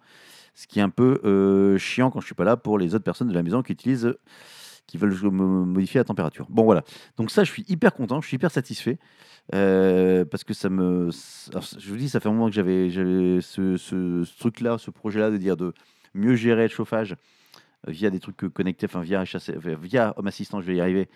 ce 0.54 0.68
qui 0.68 0.80
est 0.80 0.82
un 0.82 0.90
peu 0.90 1.22
euh, 1.24 1.78
chiant 1.78 2.12
quand 2.12 2.20
je 2.20 2.26
suis 2.26 2.36
pas 2.36 2.44
là 2.44 2.58
pour 2.58 2.78
les 2.78 2.96
autres 2.96 3.04
personnes 3.04 3.30
de 3.30 3.34
la 3.34 3.44
maison 3.44 3.62
qui 3.62 3.72
utilisent. 3.72 4.14
qui 4.88 4.98
veulent 4.98 5.16
modifier 5.32 6.00
la 6.00 6.04
température. 6.04 6.48
Bon 6.50 6.64
voilà, 6.64 6.84
donc 7.16 7.32
ça 7.32 7.46
je 7.46 7.52
suis 7.52 7.64
hyper 7.70 7.94
content, 7.94 8.20
je 8.20 8.28
suis 8.28 8.36
hyper 8.36 8.52
satisfait 8.52 9.00
euh, 9.54 10.26
parce 10.26 10.44
que 10.44 10.54
ça 10.54 10.70
me, 10.70 11.10
je 11.12 11.90
vous 11.90 11.96
dis, 11.96 12.10
ça 12.10 12.20
fait 12.20 12.28
un 12.28 12.34
moment 12.34 12.48
que 12.48 12.54
j'avais, 12.54 12.90
ce, 12.90 13.78
ce 13.78 14.40
truc-là, 14.40 14.78
ce 14.78 14.92
projet-là 14.92 15.30
de 15.30 15.38
dire 15.38 15.56
de 15.56 15.74
mieux 16.14 16.36
gérer 16.36 16.64
le 16.64 16.70
chauffage 16.70 17.16
via 17.88 18.10
des 18.10 18.20
trucs 18.20 18.38
connectés, 18.54 18.86
enfin 18.86 19.02
via 19.02 19.22
HAC, 19.22 19.50
via 19.82 20.14
Home 20.18 20.28
Assistant, 20.28 20.62
je 20.62 20.68
vais 20.68 20.76
y 20.76 20.82
arriver. 20.82 21.10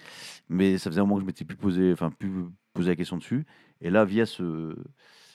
Mais 0.50 0.78
ça 0.78 0.90
faisait 0.90 1.02
un 1.02 1.04
moment 1.04 1.16
que 1.16 1.22
je 1.22 1.26
m'étais 1.28 1.46
plus 1.46 1.58
posé, 1.58 1.92
enfin 1.92 2.12
plus 2.12 2.46
posé 2.74 2.90
la 2.90 2.96
question 2.96 3.18
dessus. 3.18 3.46
Et 3.82 3.90
là, 3.90 4.06
via 4.06 4.26
ce, 4.26 4.76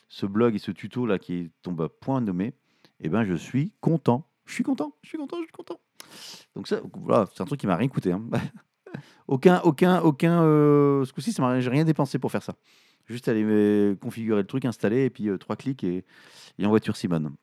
ce 0.07 0.25
blog 0.25 0.55
et 0.55 0.59
ce 0.59 0.71
tuto 0.71 1.05
là 1.05 1.19
qui 1.19 1.51
tombe 1.61 1.81
à 1.81 1.89
point 1.89 2.21
nommé, 2.21 2.53
eh 2.99 3.09
ben 3.09 3.23
je 3.23 3.33
suis 3.33 3.73
content. 3.81 4.27
Je 4.45 4.53
suis 4.53 4.63
content, 4.63 4.93
je 5.01 5.09
suis 5.09 5.17
content, 5.17 5.37
je 5.37 5.43
suis 5.43 5.53
content. 5.53 5.79
Donc 6.55 6.67
ça, 6.67 6.81
voilà, 6.93 7.27
c'est 7.33 7.41
un 7.41 7.45
truc 7.45 7.59
qui 7.59 7.67
m'a 7.67 7.77
rien 7.77 7.87
coûté. 7.87 8.11
Hein. 8.11 8.21
aucun, 9.27 9.61
aucun, 9.61 10.01
aucun. 10.01 10.43
Euh, 10.43 11.05
ce 11.05 11.13
coup-ci, 11.13 11.31
ça 11.31 11.41
m'a, 11.41 11.53
rien 11.53 11.85
dépensé 11.85 12.19
pour 12.19 12.31
faire 12.31 12.43
ça. 12.43 12.55
Juste 13.05 13.27
aller 13.27 13.95
configurer 14.01 14.41
le 14.41 14.47
truc, 14.47 14.65
installer 14.65 15.05
et 15.05 15.09
puis 15.09 15.29
euh, 15.29 15.37
trois 15.37 15.55
clics 15.55 15.83
et, 15.83 16.05
et 16.59 16.65
en 16.65 16.69
voiture 16.69 16.95
Simone. 16.95 17.33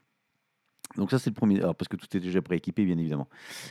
Donc 0.97 1.11
ça 1.11 1.19
c'est 1.19 1.31
le 1.31 1.35
premier, 1.35 1.59
alors, 1.61 1.75
parce 1.75 1.89
que 1.89 1.97
tout 1.97 2.07
est 2.17 2.21
déjà 2.21 2.43
prééquipé 2.43 2.85
bien 2.85 2.99
évidemment. 2.99 3.29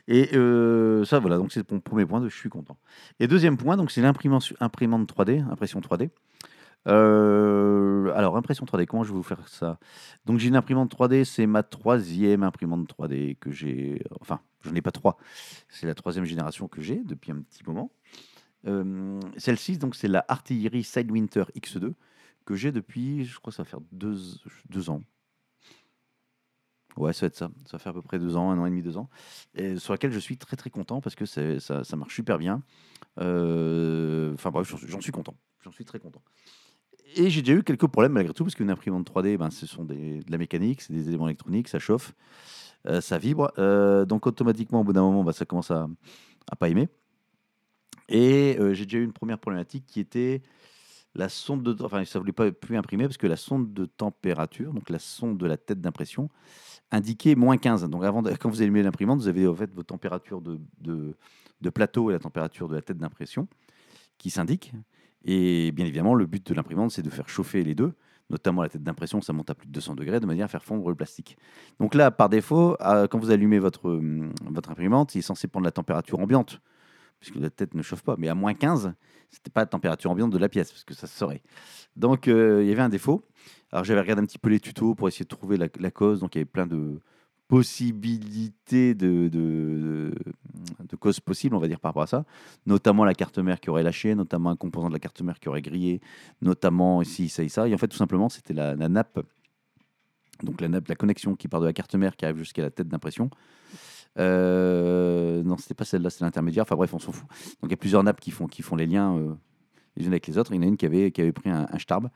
Et 0.07 0.29
euh, 0.35 1.03
ça 1.05 1.19
voilà, 1.19 1.37
donc 1.37 1.51
c'est 1.51 1.69
mon 1.71 1.79
premier 1.79 2.05
point 2.05 2.21
de 2.21 2.29
je 2.29 2.37
suis 2.37 2.49
content. 2.49 2.77
Et 3.19 3.27
deuxième 3.27 3.57
point, 3.57 3.75
donc 3.75 3.91
c'est 3.91 4.01
l'imprimante 4.01 4.53
imprimante 4.59 5.11
3D, 5.11 5.43
impression 5.49 5.79
3D. 5.79 6.09
Euh, 6.87 8.13
alors 8.15 8.37
impression 8.37 8.65
3D, 8.65 8.85
comment 8.85 9.03
je 9.03 9.09
vais 9.09 9.17
vous 9.17 9.23
faire 9.23 9.45
ça? 9.47 9.79
Donc 10.25 10.39
j'ai 10.39 10.47
une 10.47 10.55
imprimante 10.55 10.95
3D, 10.95 11.25
c'est 11.25 11.47
ma 11.47 11.63
troisième 11.63 12.43
imprimante 12.43 12.87
3D 12.87 13.35
que 13.39 13.51
j'ai, 13.51 14.01
enfin 14.21 14.39
je 14.61 14.69
n'ai 14.69 14.81
pas 14.81 14.91
trois, 14.91 15.17
c'est 15.69 15.87
la 15.87 15.95
troisième 15.95 16.25
génération 16.25 16.67
que 16.67 16.81
j'ai 16.81 17.01
depuis 17.03 17.31
un 17.31 17.41
petit 17.41 17.63
moment. 17.65 17.91
Euh, 18.67 19.19
Celle-ci 19.37 19.77
donc 19.77 19.95
c'est 19.95 20.07
la 20.07 20.23
Artillerie 20.27 20.83
Sidewinter 20.83 21.43
X2 21.59 21.93
que 22.45 22.55
j'ai 22.55 22.71
depuis, 22.71 23.25
je 23.25 23.37
crois 23.39 23.51
ça 23.51 23.63
va 23.63 23.69
faire 23.69 23.81
deux, 23.91 24.17
deux 24.69 24.89
ans, 24.89 25.01
Ouais, 26.97 27.13
ça 27.13 27.21
va 27.21 27.27
être 27.27 27.35
ça. 27.35 27.49
Ça 27.65 27.77
fait 27.77 27.89
à 27.89 27.93
peu 27.93 28.01
près 28.01 28.19
deux 28.19 28.35
ans, 28.35 28.51
un 28.51 28.59
an 28.59 28.65
et 28.65 28.69
demi, 28.69 28.81
deux 28.81 28.97
ans. 28.97 29.09
Sur 29.77 29.93
laquelle 29.93 30.11
je 30.11 30.19
suis 30.19 30.37
très 30.37 30.55
très 30.55 30.69
content 30.69 31.01
parce 31.01 31.15
que 31.15 31.25
ça, 31.25 31.59
ça, 31.59 31.95
marche 31.95 32.15
super 32.15 32.37
bien. 32.37 32.63
Euh, 33.19 34.33
enfin 34.33 34.51
bref, 34.51 34.73
j'en 34.85 35.01
suis 35.01 35.11
content. 35.11 35.35
J'en 35.63 35.71
suis 35.71 35.85
très 35.85 35.99
content. 35.99 36.21
Et 37.15 37.29
j'ai 37.29 37.41
déjà 37.41 37.57
eu 37.57 37.63
quelques 37.63 37.87
problèmes 37.87 38.13
malgré 38.13 38.33
tout 38.33 38.43
parce 38.43 38.55
qu'une 38.55 38.69
imprimante 38.69 39.09
3D, 39.09 39.37
ben, 39.37 39.49
ce 39.49 39.65
sont 39.65 39.85
des, 39.85 40.19
de 40.19 40.31
la 40.31 40.37
mécanique, 40.37 40.81
c'est 40.81 40.93
des 40.93 41.07
éléments 41.07 41.27
électroniques, 41.27 41.67
ça 41.67 41.79
chauffe, 41.79 42.13
euh, 42.85 42.99
ça 42.99 43.17
vibre. 43.17 43.51
Euh, 43.57 44.05
donc 44.05 44.27
automatiquement, 44.27 44.81
au 44.81 44.83
bout 44.83 44.93
d'un 44.93 45.01
moment, 45.01 45.23
ben, 45.23 45.31
ça 45.31 45.45
commence 45.45 45.71
à, 45.71 45.87
à 46.51 46.55
pas 46.55 46.69
aimer. 46.69 46.89
Et 48.09 48.57
j'ai 48.71 48.85
déjà 48.85 48.99
eu 48.99 49.03
une 49.03 49.13
première 49.13 49.37
problématique 49.37 49.85
qui 49.85 49.99
était 49.99 50.41
la 51.15 51.29
sonde 51.29 51.63
de 51.63 51.83
enfin 51.83 52.05
ça 52.05 52.19
voulait 52.19 52.31
pas 52.31 52.51
plus 52.51 52.77
imprimer 52.77 53.05
parce 53.05 53.17
que 53.17 53.27
la 53.27 53.35
sonde 53.35 53.73
de 53.73 53.85
température 53.85 54.73
donc 54.73 54.89
la 54.89 54.99
sonde 54.99 55.37
de 55.37 55.45
la 55.45 55.57
tête 55.57 55.81
d'impression 55.81 56.29
indiquait 56.91 57.35
moins 57.35 57.57
15 57.57 57.89
donc 57.89 58.03
avant 58.03 58.23
quand 58.23 58.49
vous 58.49 58.61
allumez 58.61 58.83
l'imprimante 58.83 59.19
vous 59.19 59.27
avez 59.27 59.47
en 59.47 59.55
fait 59.55 59.73
vos 59.73 59.83
températures 59.83 60.41
de, 60.41 60.59
de, 60.79 61.69
plateau 61.69 62.09
et 62.09 62.13
la 62.13 62.19
température 62.19 62.67
de 62.67 62.75
la 62.75 62.81
tête 62.81 62.97
d'impression 62.97 63.47
qui 64.17 64.29
s'indiquent. 64.29 64.73
Et 65.25 65.71
bien 65.73 65.85
évidemment 65.85 66.15
le 66.15 66.25
but 66.25 66.45
de 66.47 66.53
l'imprimante 66.53 66.91
c'est 66.91 67.01
de 67.01 67.09
faire 67.09 67.27
chauffer 67.27 67.63
les 67.63 67.75
deux 67.75 67.93
notamment 68.29 68.61
la 68.61 68.69
tête 68.69 68.83
d'impression 68.83 69.21
ça 69.21 69.33
monte 69.33 69.49
à 69.49 69.55
plus 69.55 69.67
de 69.67 69.73
200 69.73 69.95
degrés 69.95 70.19
de 70.19 70.25
manière 70.25 70.45
à 70.45 70.47
faire 70.47 70.63
fondre 70.63 70.87
le 70.89 70.95
plastique. 70.95 71.37
Donc 71.79 71.95
là 71.95 72.11
par 72.11 72.29
défaut 72.29 72.77
quand 72.79 73.19
vous 73.19 73.31
allumez 73.31 73.59
votre, 73.59 73.99
votre 74.45 74.69
imprimante 74.69 75.15
il 75.15 75.19
est 75.19 75.21
censé 75.21 75.47
prendre 75.47 75.65
la 75.65 75.71
température 75.71 76.19
ambiante 76.19 76.61
puisque 77.19 77.35
la 77.35 77.49
tête 77.49 77.73
ne 77.73 77.81
chauffe 77.81 78.03
pas. 78.03 78.15
Mais 78.17 78.27
à 78.27 78.35
moins 78.35 78.53
15, 78.53 78.93
c'était 79.29 79.49
pas 79.49 79.61
la 79.61 79.65
température 79.65 80.11
ambiante 80.11 80.31
de 80.31 80.37
la 80.37 80.49
pièce, 80.49 80.71
parce 80.71 80.83
que 80.83 80.93
ça 80.93 81.07
se 81.07 81.17
saurait. 81.17 81.41
Donc, 81.95 82.27
euh, 82.27 82.63
il 82.63 82.69
y 82.69 82.71
avait 82.71 82.81
un 82.81 82.89
défaut. 82.89 83.23
Alors, 83.71 83.83
j'avais 83.83 84.01
regardé 84.01 84.21
un 84.21 84.25
petit 84.25 84.39
peu 84.39 84.49
les 84.49 84.59
tutos 84.59 84.95
pour 84.95 85.07
essayer 85.07 85.25
de 85.25 85.29
trouver 85.29 85.57
la, 85.57 85.91
cause. 85.91 86.19
Donc, 86.19 86.35
il 86.35 86.39
y 86.39 86.41
avait 86.41 86.45
plein 86.45 86.67
de 86.67 86.99
possibilités 87.47 88.93
de, 88.93 90.11
causes 90.99 91.19
possibles, 91.19 91.55
on 91.55 91.59
va 91.59 91.67
dire, 91.67 91.79
par 91.79 91.89
rapport 91.89 92.03
à 92.03 92.07
ça. 92.07 92.25
Notamment 92.65 93.05
la 93.05 93.13
carte 93.13 93.39
mère 93.39 93.59
qui 93.59 93.69
aurait 93.69 93.83
lâché, 93.83 94.15
notamment 94.15 94.49
un 94.49 94.55
composant 94.55 94.89
de 94.89 94.93
la 94.93 94.99
carte 94.99 95.21
mère 95.21 95.39
qui 95.39 95.49
aurait 95.49 95.61
grillé, 95.61 96.01
notamment 96.41 97.01
ici, 97.01 97.29
ça 97.29 97.43
et 97.43 97.49
ça. 97.49 97.67
Et 97.67 97.73
en 97.73 97.77
fait, 97.77 97.87
tout 97.87 97.97
simplement, 97.97 98.29
c'était 98.29 98.53
la, 98.53 98.75
la, 98.75 98.89
nappe. 98.89 99.19
Donc, 100.43 100.61
la 100.61 100.67
nappe, 100.67 100.87
la 100.87 100.95
connexion 100.95 101.35
qui 101.35 101.47
part 101.47 101.61
de 101.61 101.65
la 101.65 101.73
carte 101.73 101.95
mère 101.95 102.15
qui 102.15 102.25
arrive 102.25 102.37
jusqu'à 102.37 102.61
la 102.61 102.69
tête 102.69 102.87
d'impression. 102.87 103.29
Euh, 104.19 104.66
non, 105.47 105.57
c'était 105.57 105.73
pas 105.73 105.85
celle-là, 105.85 106.09
c'est 106.09 106.23
l'intermédiaire. 106.23 106.63
Enfin 106.63 106.75
bref, 106.75 106.93
on 106.93 106.99
s'en 106.99 107.11
fout. 107.11 107.27
Donc 107.61 107.69
il 107.69 107.71
y 107.71 107.73
a 107.73 107.77
plusieurs 107.77 108.03
nappes 108.03 108.19
qui 108.19 108.31
font, 108.31 108.47
les 108.75 108.85
liens 108.85 109.17
euh, 109.17 109.33
les 109.95 110.05
unes 110.05 110.11
avec 110.11 110.27
les 110.27 110.37
autres. 110.37 110.51
Il 110.53 110.57
y 110.57 110.59
en 110.59 110.63
a 110.63 110.65
une 110.65 110.77
qui 110.77 110.85
avait, 110.85 111.11
pris 111.11 111.49
un, 111.49 111.65
un 111.71 111.79
starb. 111.79 112.09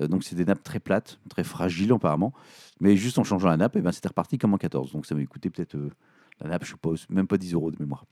Euh, 0.00 0.08
donc 0.08 0.24
c'est 0.24 0.36
des 0.36 0.44
nappes 0.44 0.62
très 0.62 0.80
plates, 0.80 1.18
très 1.28 1.44
fragiles 1.44 1.92
apparemment. 1.92 2.32
Mais 2.80 2.96
juste 2.96 3.18
en 3.18 3.24
changeant 3.24 3.48
la 3.48 3.56
nappe, 3.56 3.76
et 3.76 3.82
ben, 3.82 3.92
c'était 3.92 4.08
reparti 4.08 4.38
comme 4.38 4.54
en 4.54 4.58
14. 4.58 4.92
Donc 4.92 5.06
ça 5.06 5.14
m'a 5.14 5.24
coûté 5.26 5.50
peut-être 5.50 5.74
euh, 5.76 5.90
la 6.40 6.50
nappe, 6.50 6.64
je 6.64 6.70
suppose, 6.70 7.06
même 7.10 7.26
pas 7.26 7.36
10 7.36 7.54
euros 7.54 7.70
de 7.70 7.76
mémoire. 7.80 8.06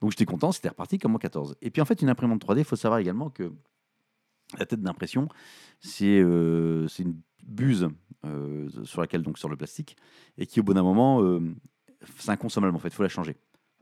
Donc 0.00 0.12
j'étais 0.12 0.26
content, 0.26 0.52
c'était 0.52 0.68
reparti 0.68 0.98
comme 0.98 1.14
en 1.14 1.18
14. 1.18 1.56
Et 1.62 1.70
puis 1.70 1.82
en 1.82 1.84
fait, 1.84 2.00
une 2.02 2.08
imprimante 2.08 2.44
3D, 2.44 2.58
il 2.58 2.64
faut 2.64 2.76
savoir 2.76 3.00
également 3.00 3.30
que 3.30 3.52
la 4.58 4.64
tête 4.64 4.80
d'impression, 4.80 5.28
c'est 5.80 6.22
c'est 6.88 7.02
une 7.02 7.16
buse 7.44 7.88
sur 8.84 9.00
laquelle, 9.00 9.22
donc 9.22 9.38
sur 9.38 9.48
le 9.48 9.56
plastique, 9.56 9.96
et 10.38 10.46
qui 10.46 10.60
au 10.60 10.62
bout 10.62 10.72
d'un 10.72 10.82
moment, 10.82 11.20
c'est 12.18 12.30
inconsommable 12.30 12.76
en 12.76 12.78
fait, 12.78 12.88
il 12.88 12.94
faut 12.94 13.02
la 13.02 13.08
changer. 13.08 13.36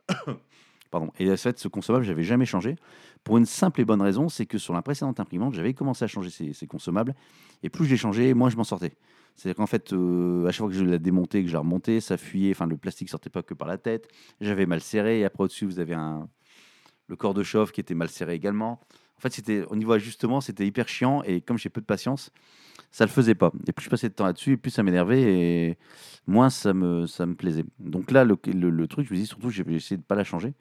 Pardon. 0.91 1.13
Et 1.19 1.31
en 1.31 1.37
fait, 1.37 1.59
ce 1.59 1.69
consommable, 1.69 2.05
je 2.05 2.11
n'avais 2.11 2.23
jamais 2.23 2.47
changé. 2.47 2.77
Pour 3.25 3.39
une 3.39 3.47
simple 3.47 3.81
et 3.81 3.85
bonne 3.85 4.03
raison, 4.03 4.29
c'est 4.29 4.47
que 4.47 4.59
sur 4.59 4.73
la 4.73 4.83
précédente 4.83 5.19
imprimante, 5.19 5.55
j'avais 5.55 5.75
commencé 5.75 6.05
à 6.05 6.09
changer 6.09 6.31
ces, 6.31 6.67
consommables. 6.67 7.15
Et 7.63 7.71
plus 7.71 7.87
j'ai 7.87 7.97
changé, 7.97 8.33
moins 8.35 8.51
je 8.51 8.57
m'en 8.57 8.65
sortais. 8.65 8.93
C'est-à-dire 9.35 9.57
qu'en 9.57 9.67
fait, 9.67 9.93
euh, 9.93 10.47
à 10.47 10.53
chaque 10.53 10.61
fois 10.61 10.69
que 10.69 10.75
je 10.75 10.85
l'ai 10.85 10.99
démonté, 10.99 11.43
que 11.43 11.51
j'ai 11.51 11.57
remonté, 11.57 12.01
ça 12.01 12.17
fuyait. 12.17 12.53
Enfin, 12.53 12.67
le 12.67 12.77
plastique 12.77 13.11
sortait 13.11 13.31
pas 13.31 13.43
que 13.43 13.53
par 13.53 13.69
la 13.69 13.79
tête. 13.79 14.09
J'avais 14.41 14.65
mal 14.65 14.81
serré. 14.81 15.21
Et 15.21 15.25
après, 15.25 15.45
au-dessus, 15.45 15.67
vous 15.67 15.81
avez 15.81 15.95
un, 15.95 16.29
le 17.09 17.17
corps 17.17 17.35
de 17.35 17.43
chauffe 17.43 17.73
qui 17.73 17.81
était 17.81 17.95
mal 17.95 18.09
serré 18.09 18.35
également. 18.35 18.81
En 19.18 19.20
fait, 19.20 19.32
c'était 19.32 19.64
au 19.64 19.76
niveau 19.76 19.92
ajustement, 19.92 20.40
c'était 20.40 20.66
hyper 20.66 20.88
chiant. 20.88 21.23
Et 21.23 21.40
comme 21.40 21.58
j'ai 21.58 21.68
peu 21.68 21.80
de 21.80 21.87
patience, 21.87 22.30
ça 22.90 23.04
le 23.04 23.11
faisait 23.11 23.35
pas. 23.35 23.52
Et 23.66 23.73
plus 23.73 23.85
je 23.85 23.90
passais 23.90 24.08
de 24.08 24.14
temps 24.14 24.26
là-dessus, 24.26 24.56
plus 24.58 24.70
ça 24.70 24.82
m'énervait 24.82 25.23
et 25.23 25.78
moins 26.26 26.50
ça 26.50 26.75
me, 26.75 27.06
ça 27.06 27.26
me 27.26 27.35
plaisait. 27.35 27.64
Donc 27.78 28.11
là, 28.11 28.25
le, 28.25 28.38
le, 28.44 28.88
truc, 28.88 29.06
je 29.08 29.14
me 29.14 29.18
dis 29.18 29.26
surtout, 29.26 29.50
j'ai 29.50 29.64
essayé 29.75 29.96
de 29.96 30.02
pas 30.02 30.14
la 30.14 30.25
changer 30.25 30.54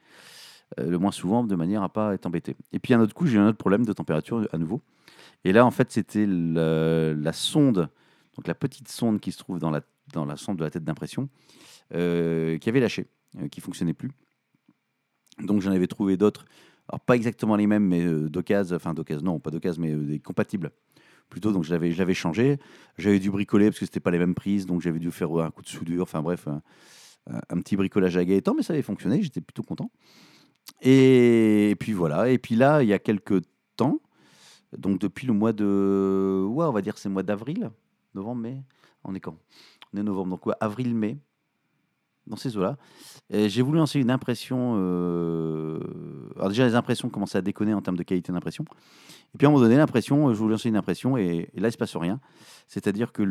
euh, 0.80 0.90
le 0.90 0.98
moins 0.98 1.12
souvent 1.12 1.44
de 1.44 1.56
manière 1.56 1.84
à 1.84 1.90
pas 1.90 2.14
être 2.14 2.26
embêté. 2.26 2.56
Et 2.72 2.80
puis 2.80 2.94
un 2.94 3.00
autre 3.00 3.14
coup, 3.14 3.28
j'ai 3.28 3.38
eu 3.38 3.40
un 3.40 3.48
autre 3.48 3.58
problème 3.58 3.86
de 3.86 3.94
température 3.94 4.48
à 4.52 4.58
nouveau. 4.58 4.82
Et 5.44 5.54
là, 5.54 5.66
en 5.66 5.72
fait, 5.72 5.92
c'était 5.92 6.26
la 6.28 7.34
sonde, 7.34 7.90
donc 8.36 8.48
la 8.48 8.56
petite 8.56 8.90
sonde 8.90 9.20
qui 9.20 9.32
se 9.32 9.38
trouve 9.38 9.60
dans 9.60 9.70
la, 9.70 9.82
dans 10.12 10.26
la 10.26 10.38
sonde 10.38 10.58
de 10.58 10.64
la 10.64 10.72
tête 10.72 10.84
d'impression, 10.84 11.30
euh, 11.94 12.58
qui 12.58 12.70
avait 12.70 12.80
lâché, 12.80 13.08
euh, 13.40 13.48
qui 13.48 13.62
fonctionnait 13.62 13.94
plus. 13.94 14.12
Donc 15.40 15.62
j'en 15.62 15.72
avais 15.72 15.88
trouvé 15.88 16.18
d'autres, 16.18 16.46
alors 16.88 17.00
pas 17.00 17.16
exactement 17.16 17.56
les 17.56 17.68
mêmes, 17.68 17.86
mais 17.86 18.04
d'occasion, 18.30 18.76
enfin 18.76 18.94
d'occasion, 18.94 19.26
non, 19.26 19.40
pas 19.40 19.52
d'occasion, 19.52 19.82
mais 19.82 19.96
des 19.96 20.20
compatibles 20.20 20.72
plutôt. 21.30 21.52
Donc 21.52 21.64
je 21.64 21.72
l'avais, 21.72 22.14
changé. 22.14 22.60
J'avais 22.98 23.20
dû 23.20 23.32
bricoler 23.32 23.68
parce 23.68 23.80
que 23.80 23.86
c'était 23.86 24.00
pas 24.00 24.12
les 24.12 24.20
mêmes 24.20 24.36
prises, 24.36 24.66
donc 24.66 24.82
j'avais 24.82 25.00
dû 25.00 25.12
faire 25.12 25.32
un 25.38 25.52
coup 25.52 25.62
de 25.62 25.68
soudure. 25.68 26.04
Enfin 26.04 26.22
bref, 26.22 26.48
un, 27.28 27.60
petit 27.60 27.76
bricolage 27.76 28.18
à 28.18 28.42
temps, 28.42 28.54
mais 28.56 28.64
ça 28.64 28.74
avait 28.74 28.82
fonctionné. 28.82 29.22
J'étais 29.22 29.42
plutôt 29.42 29.64
content. 29.64 29.92
Et, 30.82 31.76
puis 31.80 31.94
voilà. 31.94 32.30
Et 32.30 32.38
puis 32.38 32.56
là, 32.56 32.84
il 32.84 32.90
y 32.90 32.94
a 32.94 33.00
quelques 33.00 33.42
temps, 33.76 34.00
donc 34.78 35.00
depuis 35.00 35.28
le 35.28 35.34
mois 35.34 35.54
de, 35.54 36.46
ouais, 36.48 36.66
on 36.66 36.72
va 36.72 36.82
dire 36.82 36.98
c'est 36.98 37.10
le 37.10 37.14
mois 37.14 37.24
d'avril, 37.24 37.72
novembre, 38.14 38.42
mai. 38.42 38.64
On 39.04 39.14
est 39.14 39.20
quand? 39.20 39.38
On 39.94 39.98
est 39.98 40.04
novembre, 40.04 40.32
donc 40.32 40.46
ouais, 40.46 40.56
avril, 40.60 40.96
mai 40.96 41.18
dans 42.28 42.36
ces 42.36 42.58
eaux-là. 42.58 42.78
J'ai 43.32 43.62
voulu 43.62 43.78
lancer 43.78 44.00
une 44.00 44.12
impression. 44.12 44.76
Euh, 44.78 45.80
alors, 46.36 46.50
déjà, 46.50 46.66
les 46.66 46.76
impressions 46.76 47.10
commençaient 47.10 47.40
à 47.40 47.42
déconner 47.42 47.74
en 47.74 47.82
termes 47.82 47.98
de 47.98 48.04
qualité 48.04 48.32
d'impression. 48.32 48.66
Et 49.34 49.38
puis, 49.38 49.48
à 49.48 49.50
un 49.50 49.52
moment 49.52 49.64
donné, 49.64 49.78
l'impression, 49.78 50.34
je 50.34 50.38
voulais 50.38 50.54
lancer 50.54 50.70
une 50.70 50.78
impression 50.78 51.18
et, 51.18 51.50
là, 51.56 51.62
il 51.62 51.64
ne 51.64 51.70
se 51.70 51.78
passe 51.78 51.96
rien. 51.96 52.20
C'est-à-dire 52.68 53.12
que 53.12 53.24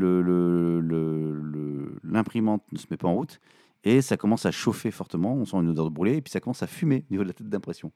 l'imprimante 2.05 2.63
ne 2.73 2.79
se 2.79 2.87
met 2.91 2.97
pas 2.97 3.09
en 3.09 3.15
route 3.15 3.41
et 3.85 4.01
ça 4.03 4.17
commence 4.17 4.47
à 4.47 4.51
chauffer 4.51 4.91
fortement. 4.91 5.35
On 5.35 5.45
sent 5.45 5.57
une 5.59 5.69
odeur 5.69 5.85
de 5.85 5.95
brûlé 5.95 6.17
et 6.17 6.23
puis 6.23 6.31
ça 6.31 6.41
commence 6.41 6.63
à 6.63 6.67
fumer 6.67 7.05
au 7.09 7.13
niveau 7.13 7.23
de 7.23 7.29
la 7.29 7.35
tête 7.35 7.49
d'impression. 7.49 7.93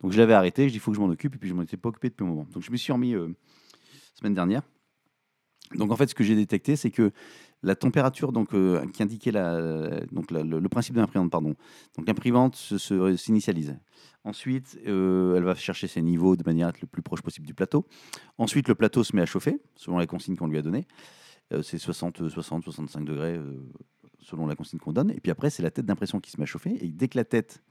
Donc, 0.00 0.12
je 0.12 0.18
l'avais 0.18 0.34
arrêté. 0.34 0.64
Je 0.64 0.68
dis, 0.72 0.76
il 0.76 0.80
faut 0.80 0.90
que 0.90 0.96
je 0.96 1.00
m'en 1.02 1.08
occupe. 1.08 1.34
Et 1.34 1.38
puis, 1.38 1.48
je 1.48 1.54
ne 1.54 1.58
m'en 1.58 1.64
étais 1.64 1.76
pas 1.76 1.88
occupé 1.88 2.08
depuis 2.08 2.24
un 2.24 2.28
moment. 2.28 2.46
Donc, 2.52 2.62
je 2.62 2.70
me 2.70 2.76
suis 2.76 2.92
remis 2.92 3.14
euh, 3.14 3.28
semaine 4.14 4.34
dernière. 4.34 4.62
Donc, 5.74 5.92
en 5.92 5.96
fait, 5.96 6.08
ce 6.08 6.14
que 6.14 6.24
j'ai 6.24 6.34
détecté, 6.34 6.76
c'est 6.76 6.90
que 6.90 7.12
la 7.62 7.74
température 7.74 8.32
donc, 8.32 8.54
euh, 8.54 8.86
qui 8.92 9.02
indiquait 9.02 9.32
le, 9.32 10.68
principe 10.68 10.94
de 10.94 11.00
l'imprimante, 11.00 11.30
pardon. 11.30 11.54
Donc 11.96 12.06
l'imprimante 12.06 12.56
s'initialise. 13.16 13.76
Ensuite, 14.24 14.78
euh, 14.86 15.36
elle 15.36 15.44
va 15.44 15.54
chercher 15.54 15.88
ses 15.88 16.02
niveaux 16.02 16.36
de 16.36 16.42
manière 16.44 16.68
à 16.68 16.70
être 16.70 16.80
le 16.80 16.86
plus 16.86 17.02
proche 17.02 17.22
possible 17.22 17.46
du 17.46 17.54
plateau. 17.54 17.86
Ensuite, 18.36 18.68
le 18.68 18.74
plateau 18.74 19.02
se 19.02 19.14
met 19.16 19.22
à 19.22 19.26
chauffer, 19.26 19.60
selon 19.74 19.98
la 19.98 20.06
consigne 20.06 20.36
qu'on 20.36 20.46
lui 20.46 20.58
a 20.58 20.62
donnée. 20.62 20.86
Euh, 21.52 21.62
c'est 21.62 21.78
60, 21.78 22.28
60, 22.28 22.64
65 22.64 23.04
degrés, 23.04 23.40
selon 24.20 24.46
la 24.46 24.54
consigne 24.54 24.78
qu'on 24.78 24.92
donne. 24.92 25.10
Et 25.10 25.20
puis 25.20 25.32
après, 25.32 25.50
c'est 25.50 25.62
la 25.62 25.70
tête 25.70 25.86
d'impression 25.86 26.20
qui 26.20 26.30
se 26.30 26.36
met 26.38 26.44
à 26.44 26.46
chauffer. 26.46 26.84
Et 26.84 26.92
dès 26.92 27.08
que 27.08 27.16
la 27.16 27.24
tête 27.24 27.62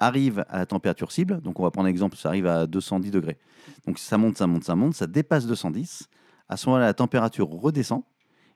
arrive 0.00 0.44
à 0.48 0.58
la 0.58 0.66
température 0.66 1.12
cible, 1.12 1.40
donc 1.40 1.60
on 1.60 1.62
va 1.62 1.70
prendre 1.70 1.86
un 1.86 1.90
exemple, 1.90 2.16
ça 2.16 2.30
arrive 2.30 2.46
à 2.46 2.66
210 2.66 3.10
degrés. 3.10 3.38
Donc 3.86 3.98
ça 3.98 4.18
monte, 4.18 4.38
ça 4.38 4.46
monte, 4.46 4.64
ça 4.64 4.74
monte, 4.74 4.94
ça 4.94 5.06
dépasse 5.06 5.46
210. 5.46 6.08
À 6.48 6.56
ce 6.56 6.68
moment-là, 6.68 6.86
la 6.86 6.94
température 6.94 7.48
redescend 7.48 8.02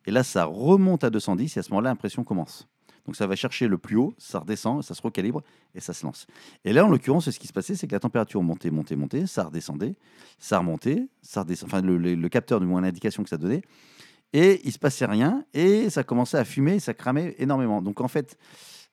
et 0.08 0.10
là, 0.10 0.22
ça 0.22 0.46
remonte 0.46 1.04
à 1.04 1.10
210 1.10 1.54
et 1.54 1.60
à 1.60 1.62
ce 1.62 1.68
moment-là, 1.68 1.90
l'impression 1.90 2.24
commence. 2.24 2.66
Donc 3.04 3.14
ça 3.14 3.26
va 3.26 3.36
chercher 3.36 3.68
le 3.68 3.76
plus 3.76 3.96
haut, 3.96 4.14
ça 4.16 4.38
redescend, 4.38 4.82
ça 4.82 4.94
se 4.94 5.02
recalibre 5.02 5.42
et 5.74 5.80
ça 5.80 5.92
se 5.92 6.06
lance. 6.06 6.26
Et 6.64 6.72
là, 6.72 6.86
en 6.86 6.88
l'occurrence, 6.88 7.28
ce 7.28 7.38
qui 7.38 7.46
se 7.46 7.52
passait, 7.52 7.74
c'est 7.74 7.86
que 7.86 7.92
la 7.92 8.00
température 8.00 8.42
montait, 8.42 8.70
montait, 8.70 8.96
montait, 8.96 9.26
ça 9.26 9.44
redescendait, 9.44 9.96
ça 10.38 10.60
remontait, 10.60 11.10
ça 11.20 11.42
redescendait, 11.42 11.74
enfin 11.74 11.82
le, 11.82 12.28
capteur, 12.30 12.58
du 12.58 12.64
moins 12.64 12.80
l'indication 12.80 13.22
que 13.22 13.28
ça 13.28 13.36
donnait, 13.36 13.60
et 14.32 14.62
il 14.64 14.72
se 14.72 14.78
passait 14.78 15.04
rien, 15.04 15.44
et 15.52 15.90
ça 15.90 16.04
commençait 16.04 16.38
à 16.38 16.44
fumer, 16.46 16.80
ça 16.80 16.94
cramait 16.94 17.34
énormément. 17.36 17.82
Donc 17.82 18.00
en 18.00 18.08
fait, 18.08 18.38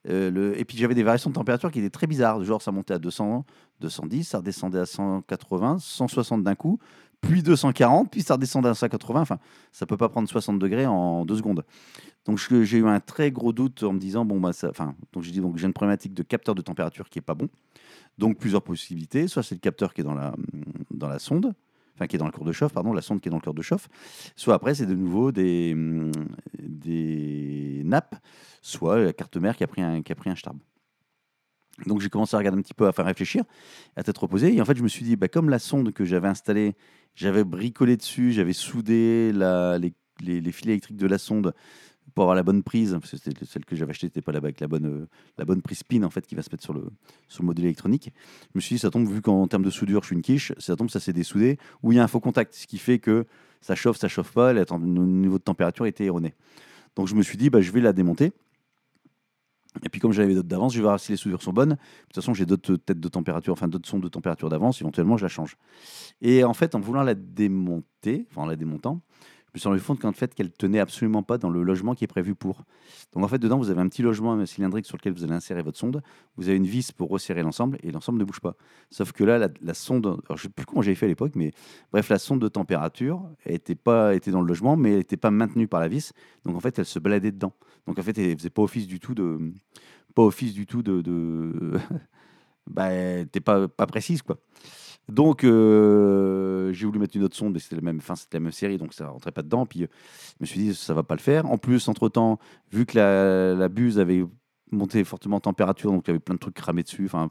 euh, 0.08 0.54
et 0.56 0.66
puis 0.66 0.78
j'avais 0.78 0.96
des 0.96 1.04
variations 1.04 1.30
de 1.30 1.36
température 1.36 1.72
qui 1.72 1.80
étaient 1.80 1.90
très 1.90 2.08
bizarres, 2.08 2.44
genre 2.44 2.62
ça 2.62 2.72
montait 2.72 2.94
à 2.94 3.00
200, 3.00 3.46
210, 3.82 4.24
ça 4.24 4.38
redescendait 4.38 4.80
à 4.80 4.86
180, 4.86 5.78
160 5.80 6.44
d'un 6.44 6.56
coup, 6.56 6.80
puis 7.22 7.42
240, 7.42 8.12
puis 8.12 8.22
ça 8.22 8.36
redescend 8.36 8.66
à 8.66 8.74
180. 8.74 9.22
Enfin, 9.22 9.40
ça 9.72 9.86
peut 9.86 9.98
pas 9.98 10.10
prendre 10.10 10.30
60 10.30 10.60
degrés 10.60 10.86
en 10.86 11.26
deux 11.26 11.38
secondes. 11.38 11.64
Donc 12.26 12.40
j'ai 12.40 12.78
eu 12.78 12.88
un 12.88 13.00
très 13.00 13.32
gros 13.32 13.54
doute 13.54 13.84
en 13.84 13.94
me 13.94 14.00
disant 14.00 14.26
bon 14.26 14.40
bah 14.40 14.50
enfin 14.68 14.96
donc 15.14 15.22
j'ai 15.22 15.32
dit 15.32 15.42
donc 15.42 15.58
j'ai 15.58 15.68
une 15.68 15.74
problématique 15.74 16.14
de 16.14 16.24
capteur 16.24 16.56
de 16.56 16.62
température 16.62 17.10
qui 17.10 17.20
est 17.20 17.24
pas 17.24 17.36
bon. 17.36 17.50
Donc 18.18 18.38
plusieurs 18.38 18.64
possibilités, 18.64 19.28
soit 19.28 19.44
c'est 19.44 19.56
le 19.56 19.60
capteur 19.60 19.94
qui 19.94 20.02
est 20.02 20.04
dans 20.04 20.16
la 20.16 20.34
dans 20.90 21.08
la 21.08 21.20
sonde, 21.20 21.54
enfin 21.96 22.08
qui 22.08 22.16
est 22.16 22.20
dans 22.20 22.26
le 22.26 22.32
cours 22.32 22.46
de 22.46 22.52
chauffe, 22.52 22.74
pardon, 22.74 22.94
la 22.94 23.02
sonde 23.02 23.22
qui 23.22 23.30
est 23.30 23.32
dans 23.32 23.38
le 23.38 23.42
cœur 23.42 23.54
de 23.54 23.62
chauffe. 23.62 23.88
Soit 24.36 24.54
après 24.54 24.76
c'est 24.76 24.86
de 24.86 24.96
nouveau 24.96 25.32
des 25.32 25.76
des 26.60 27.82
nappes, 27.86 28.16
soit 28.62 29.00
la 29.00 29.14
carte 29.14 29.38
mère 29.38 29.56
qui 29.56 29.64
a 29.64 29.68
pris 29.68 29.82
un 29.82 30.02
qui 30.02 30.12
a 30.12 30.16
pris 30.16 30.30
un 30.30 30.36
starb. 30.36 30.58
Donc 31.86 32.00
j'ai 32.02 32.10
commencé 32.10 32.36
à 32.36 32.38
regarder 32.38 32.58
un 32.58 32.62
petit 32.62 32.74
peu, 32.74 32.88
à 32.88 32.94
faire 32.94 33.06
réfléchir, 33.06 33.44
à 33.96 34.04
tête 34.04 34.18
reposée. 34.18 34.56
Et 34.56 34.62
en 34.62 34.66
fait, 34.66 34.78
je 34.78 34.84
me 34.84 34.88
suis 34.88 35.04
dit, 35.04 35.16
bah, 35.16 35.28
comme 35.28 35.50
la 35.50 35.60
sonde 35.60 35.92
que 35.92 36.06
j'avais 36.06 36.28
installée, 36.28 36.76
j'avais 37.16 37.44
bricolé 37.44 37.98
dessus, 37.98 38.32
j'avais 38.32 38.54
soudé 38.54 39.32
la, 39.34 39.78
les, 39.78 39.94
les, 40.22 40.52
fils 40.52 40.68
électriques 40.68 40.98
de 40.98 41.08
la 41.08 41.18
sonde 41.18 41.54
pour 42.14 42.24
avoir 42.24 42.36
la 42.36 42.44
bonne 42.44 42.64
prise, 42.64 42.98
parce 43.00 43.12
que 43.12 43.46
celle 43.46 43.66
que 43.66 43.76
j'avais 43.76 43.92
achetée, 43.92 44.08
n'était 44.08 44.22
pas 44.22 44.32
là 44.32 44.38
avec 44.38 44.60
la 44.60 44.68
bonne, 44.68 45.08
la 45.38 45.46
bonne 45.46 45.62
prise 45.62 45.84
pin 45.84 46.04
en 46.04 46.10
fait 46.10 46.26
qui 46.26 46.36
va 46.36 46.42
se 46.42 46.50
mettre 46.52 46.64
sur 46.64 46.74
le, 46.74 46.86
sur 47.28 47.44
le 47.44 47.48
module 47.48 47.66
électronique. 47.66 48.12
Je 48.54 48.58
me 48.58 48.62
suis 48.62 48.76
dit, 48.76 48.80
ça 48.80 48.90
tombe, 48.90 49.08
vu 49.08 49.22
qu'en 49.22 49.48
termes 49.48 49.64
de 49.64 49.70
soudure, 49.70 50.02
je 50.04 50.08
suis 50.08 50.16
une 50.16 50.22
quiche, 50.22 50.54
ça 50.58 50.76
tombe, 50.76 50.90
ça 50.90 51.00
s'est 51.00 51.14
dessoudé, 51.14 51.58
où 51.84 51.92
il 51.92 51.96
y 51.96 52.00
a 52.00 52.04
un 52.04 52.08
faux 52.08 52.20
contact, 52.20 52.54
ce 52.54 52.68
qui 52.68 52.78
fait 52.78 53.00
que 53.00 53.26
ça 53.62 53.76
chauffe, 53.76 53.98
ça 53.98 54.08
chauffe 54.08 54.32
pas, 54.32 54.54
le 54.54 54.66
niveau 55.06 55.38
de 55.38 55.44
température 55.44 55.86
était 55.86 56.06
erroné. 56.06 56.36
Donc 56.96 57.08
je 57.08 57.16
me 57.16 57.24
suis 57.24 57.38
dit, 57.38 57.50
bah, 57.50 57.62
je 57.62 57.72
vais 57.72 57.82
la 57.82 57.94
démonter. 57.94 58.32
Et 59.84 59.90
puis 59.90 60.00
comme 60.00 60.14
j'avais 60.14 60.34
d'autres 60.34 60.48
d'avance, 60.48 60.74
je 60.74 60.78
vais 60.78 60.84
voir 60.84 61.00
si 61.00 61.12
les 61.12 61.18
soudures 61.18 61.42
sont 61.42 61.52
bonnes. 61.52 61.72
De 61.72 61.76
toute 61.76 62.16
façon, 62.16 62.34
j'ai 62.34 62.46
d'autres 62.46 62.78
têtes 62.78 63.00
de 63.00 63.08
température, 63.10 63.52
enfin 63.52 63.68
d'autres 63.68 63.90
sondes 63.90 64.04
de 64.04 64.08
température 64.08 64.48
d'avance. 64.48 64.82
Éventuellement, 64.82 65.18
je 65.18 65.24
la 65.24 65.30
change. 65.30 65.58
Et 66.22 66.44
en 66.44 66.54
fait, 66.54 66.76
en 66.76 66.80
voulant 66.80 67.04
la 67.04 67.14
démonter, 67.14 68.26
enfin 68.32 68.44
en 68.44 68.46
la 68.46 68.56
démontant, 68.56 69.02
me 69.56 69.60
suis 69.60 69.70
rendu 69.70 69.82
compte 69.82 70.00
qu'en 70.00 70.12
fait, 70.12 70.36
qu'elle 70.36 70.52
tenait 70.52 70.80
absolument 70.80 71.24
pas 71.24 71.38
dans 71.38 71.50
le 71.50 71.64
logement 71.64 71.96
qui 71.96 72.04
est 72.04 72.08
prévu 72.08 72.36
pour. 72.36 72.64
Donc 73.14 73.24
en 73.24 73.28
fait, 73.28 73.40
dedans, 73.40 73.58
vous 73.58 73.70
avez 73.70 73.82
un 73.82 73.88
petit 73.88 74.02
logement 74.02 74.46
cylindrique 74.46 74.86
sur 74.86 74.98
lequel 74.98 75.14
vous 75.14 75.24
allez 75.24 75.34
insérer 75.34 75.62
votre 75.62 75.78
sonde. 75.78 76.02
Vous 76.38 76.50
avez 76.50 76.58
une 76.58 76.66
vis 76.66 76.92
pour 76.92 77.10
resserrer 77.10 77.42
l'ensemble 77.42 77.78
et 77.82 77.92
l'ensemble 77.92 78.20
ne 78.20 78.26
bouge 78.26 78.42
pas. 78.42 78.56
Sauf 78.92 79.12
que 79.14 79.24
là, 79.24 79.50
la, 79.62 79.74
sonde, 79.74 80.06
alors 80.06 80.22
je 80.30 80.34
ne 80.34 80.38
sais 80.38 80.50
plus 80.50 80.66
comment 80.66 80.82
j'avais 80.82 80.96
fait 80.96 81.06
à 81.06 81.10
l'époque, 81.10 81.34
mais 81.36 81.54
bref, 81.92 82.10
la 82.10 82.20
sonde 82.20 82.42
de 82.42 82.48
température 82.48 83.24
était 83.46 83.76
pas 83.76 84.14
était 84.14 84.32
dans 84.32 84.42
le 84.42 84.48
logement, 84.48 84.76
mais 84.76 84.92
elle 84.92 84.98
n'était 84.98 85.18
pas 85.18 85.32
maintenue 85.32 85.68
par 85.68 85.80
la 85.80 85.88
vis. 85.88 86.14
Donc 86.46 86.56
en 86.56 86.60
fait, 86.60 86.78
elle 86.78 86.86
se 86.86 87.00
baladait 87.00 87.32
dedans. 87.32 87.54
Donc 87.88 87.98
en 87.98 88.04
fait, 88.04 88.18
elle 88.18 88.38
faisait 88.38 88.50
pas 88.50 88.62
office 88.62 88.88
du 88.88 89.00
tout 89.00 89.16
de 89.16 89.54
pas 90.14 90.24
office 90.24 90.54
du 90.54 90.66
tout 90.66 90.82
de, 90.82 91.02
de... 91.02 91.74
bah, 92.68 92.90
t'es 93.32 93.40
pas 93.40 93.68
pas 93.68 93.88
précise 93.88 94.22
quoi. 94.22 94.38
Donc, 95.08 95.44
euh, 95.44 96.74
j'ai 96.74 96.86
voulu 96.86 97.00
mettre 97.00 97.16
une 97.16 97.24
autre 97.24 97.36
sonde, 97.36 97.54
mais 97.54 97.60
c'était 97.60 97.76
la 97.76 97.82
même, 97.82 98.02
fin, 98.02 98.16
c'était 98.16 98.38
la 98.38 98.44
même 98.44 98.52
série, 98.52 98.78
donc 98.78 98.94
ça 98.94 99.08
rentrait 99.08 99.32
pas 99.32 99.44
dedans. 99.44 99.66
Puis, 99.66 99.82
je 99.82 99.86
me 100.40 100.46
suis 100.46 100.60
dit, 100.60 100.74
ça 100.74 100.94
va 100.94 101.04
pas 101.04 101.16
le 101.16 101.22
faire. 101.22 101.46
En 101.46 101.58
plus, 101.58 101.88
entre 101.88 102.10
temps, 102.10 102.40
vu 102.72 102.86
que 102.86 102.98
la, 102.98 103.70
buse 103.70 104.00
avait 104.00 104.24
monté 104.72 105.04
fortement 105.04 105.38
en 105.38 105.42
température, 105.42 105.92
donc 105.92 106.08
il 106.08 106.10
y 106.10 106.12
avait 106.12 106.20
plein 106.20 106.36
de 106.36 106.40
trucs 106.40 106.56
cramés 106.56 106.84
dessus, 106.84 107.06
enfin, 107.06 107.30